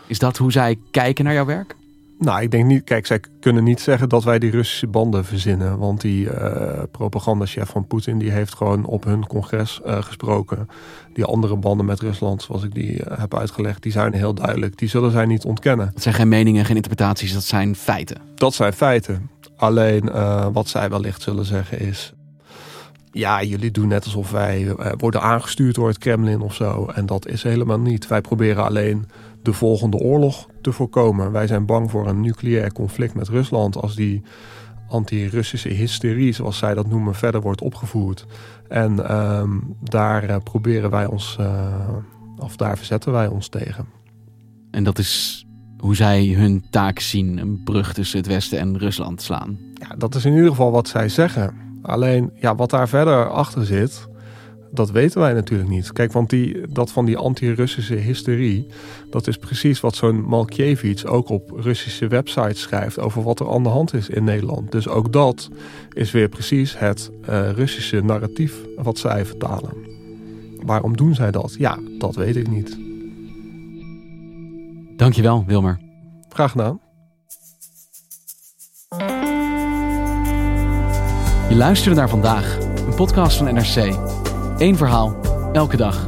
Is 0.07 0.19
dat 0.19 0.37
hoe 0.37 0.53
zij 0.53 0.79
kijken 0.91 1.25
naar 1.25 1.35
jouw 1.35 1.45
werk? 1.45 1.77
Nou, 2.19 2.43
ik 2.43 2.51
denk 2.51 2.65
niet. 2.65 2.85
Kijk, 2.85 3.07
zij 3.07 3.21
kunnen 3.41 3.65
niet 3.65 3.81
zeggen 3.81 4.09
dat 4.09 4.25
wij 4.25 4.39
die 4.39 4.51
Russische 4.51 4.87
banden 4.87 5.25
verzinnen. 5.25 5.79
Want 5.79 6.01
die 6.01 6.25
uh, 6.25 6.83
propagandachef 6.91 7.69
van 7.69 7.87
Poetin 7.87 8.19
die 8.19 8.31
heeft 8.31 8.55
gewoon 8.55 8.85
op 8.85 9.05
hun 9.05 9.27
congres 9.27 9.81
uh, 9.87 10.03
gesproken. 10.03 10.69
Die 11.13 11.25
andere 11.25 11.57
banden 11.57 11.87
met 11.87 12.01
Rusland, 12.01 12.43
zoals 12.43 12.63
ik 12.63 12.75
die 12.75 12.93
uh, 12.93 13.19
heb 13.19 13.35
uitgelegd, 13.37 13.83
die 13.83 13.93
zijn 13.93 14.13
heel 14.13 14.35
duidelijk. 14.35 14.79
Die 14.79 14.89
zullen 14.89 15.11
zij 15.11 15.27
niet 15.27 15.45
ontkennen. 15.45 15.91
Dat 15.93 16.03
zijn 16.03 16.15
geen 16.15 16.29
meningen, 16.29 16.65
geen 16.65 16.77
interpretaties, 16.77 17.33
dat 17.33 17.43
zijn 17.43 17.77
feiten. 17.77 18.21
Dat 18.35 18.55
zijn 18.55 18.73
feiten. 18.73 19.31
Alleen 19.57 20.11
wat 20.53 20.69
zij 20.69 20.91
wellicht 20.91 21.23
zullen 21.23 21.45
zeggen 21.45 21.81
is. 21.81 22.13
Ja, 23.13 23.43
jullie 23.43 23.71
doen 23.71 23.89
net 23.89 24.05
alsof 24.05 24.31
wij 24.31 24.75
worden 24.97 25.21
aangestuurd 25.21 25.75
door 25.75 25.89
het 25.89 25.99
Kremlin 25.99 26.41
of 26.41 26.55
zo. 26.55 26.91
En 26.95 27.07
dat 27.07 27.27
is 27.27 27.43
helemaal 27.43 27.81
niet. 27.81 28.07
Wij 28.07 28.21
proberen 28.21 28.65
alleen 28.65 29.07
de 29.45 29.53
volgende 29.53 29.97
oorlog 29.97 30.49
te 30.61 30.73
voorkomen. 30.73 31.33
Wij 31.33 31.47
zijn 31.47 31.67
bang 31.67 31.91
voor 31.91 32.09
een 32.09 32.21
nucleair 32.21 32.73
conflict 32.73 33.15
met 33.15 33.29
Rusland 33.29 33.77
als 33.77 33.95
die 33.95 34.23
anti-Russische 34.89 35.69
hysterie, 35.69 36.33
zoals 36.33 36.59
zij 36.59 36.75
dat 36.75 36.87
noemen, 36.87 37.15
verder 37.15 37.41
wordt 37.41 37.61
opgevoerd. 37.61 38.27
En 38.69 38.93
uh, 38.93 39.43
daar 39.83 40.31
uh, 40.31 40.37
proberen 40.45 40.91
wij 40.91 41.07
ons, 41.07 41.39
of 42.37 42.57
daar 42.57 42.77
verzetten 42.77 43.13
wij 43.13 43.27
ons 43.27 43.49
tegen. 43.49 43.87
En 44.71 44.85
dat 44.85 44.99
is 44.99 45.45
hoe 45.79 45.97
zij 45.97 46.27
hun 46.27 46.65
taak 46.71 46.99
zien 46.99 47.39
een 47.39 47.63
brug 47.65 47.93
tussen 47.95 48.19
het 48.19 48.27
Westen 48.27 48.59
en 48.59 48.79
Rusland 48.79 49.23
slaan. 49.23 49.59
Ja, 49.75 49.97
dat 49.97 50.15
is 50.15 50.25
in 50.25 50.33
ieder 50.33 50.49
geval 50.49 50.71
wat 50.71 50.89
zij 50.89 51.09
zeggen. 51.09 51.55
Alleen, 51.83 52.31
ja, 52.35 52.55
wat 52.55 52.71
daar 52.71 52.89
verder 52.89 53.31
achter 53.31 53.67
zit, 53.67 54.07
dat 54.75 54.91
weten 54.91 55.21
wij 55.21 55.33
natuurlijk 55.33 55.71
niet. 55.71 55.93
Kijk, 55.93 56.13
want 56.13 56.31
die, 56.31 56.61
dat 56.69 56.93
van 56.93 57.05
die 57.05 57.17
anti-Russische 57.17 57.95
hysterie, 57.95 58.67
dat 59.11 59.27
is 59.27 59.37
precies 59.37 59.81
wat 59.81 59.97
zo'n 59.97 60.25
Malkiewicz 60.25 61.05
ook 61.05 61.29
op 61.29 61.51
Russische 61.57 62.09
websites 62.09 62.61
schrijft 62.61 62.99
over 62.99 63.23
wat 63.23 63.41
er 63.41 63.51
aan 63.51 63.63
de 63.63 63.69
hand 63.69 63.95
is 63.95 64.09
in 64.09 64.25
Nederland. 64.25 64.73
Dus 64.73 64.89
ook 64.89 65.13
dat 65.13 65.51
is 65.93 66.11
weer 66.11 66.29
precies 66.29 66.79
het 66.79 67.11
uh, 67.29 67.51
Russische 67.51 68.01
narratief 68.01 68.55
wat 68.77 68.99
zij 68.99 69.25
vertalen. 69.25 69.73
Waarom 70.61 70.97
doen 70.97 71.15
zij 71.15 71.31
dat? 71.31 71.55
Ja, 71.59 71.79
dat 71.99 72.15
weet 72.15 72.37
ik 72.37 72.49
niet. 72.49 72.79
Dankjewel, 74.97 75.45
Wilmer. 75.47 75.81
Graag 76.29 76.51
gedaan. 76.51 76.81
Je 81.49 81.55
luisterde 81.57 81.97
naar 81.97 82.09
vandaag, 82.09 82.59
een 82.87 82.95
podcast 82.95 83.37
van 83.37 83.55
NRC. 83.55 84.24
Eén 84.59 84.77
verhaal, 84.77 85.17
elke 85.53 85.77
dag. 85.77 86.05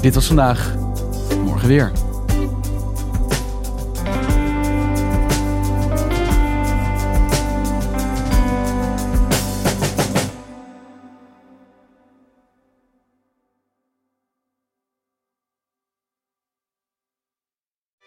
Dit 0.00 0.14
was 0.14 0.26
vandaag, 0.26 0.74
morgen 1.44 1.68
weer. 1.68 1.92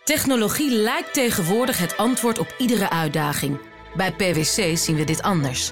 Technologie 0.04 0.72
lijkt 0.72 1.13
tegenwoordig 1.13 1.78
het 1.78 1.98
antwoord 1.98 2.39
op 2.39 2.56
iedere 2.58 2.89
uitdaging. 2.89 3.60
Bij 3.96 4.12
PwC 4.12 4.78
zien 4.78 4.96
we 4.96 5.04
dit 5.04 5.22
anders. 5.22 5.72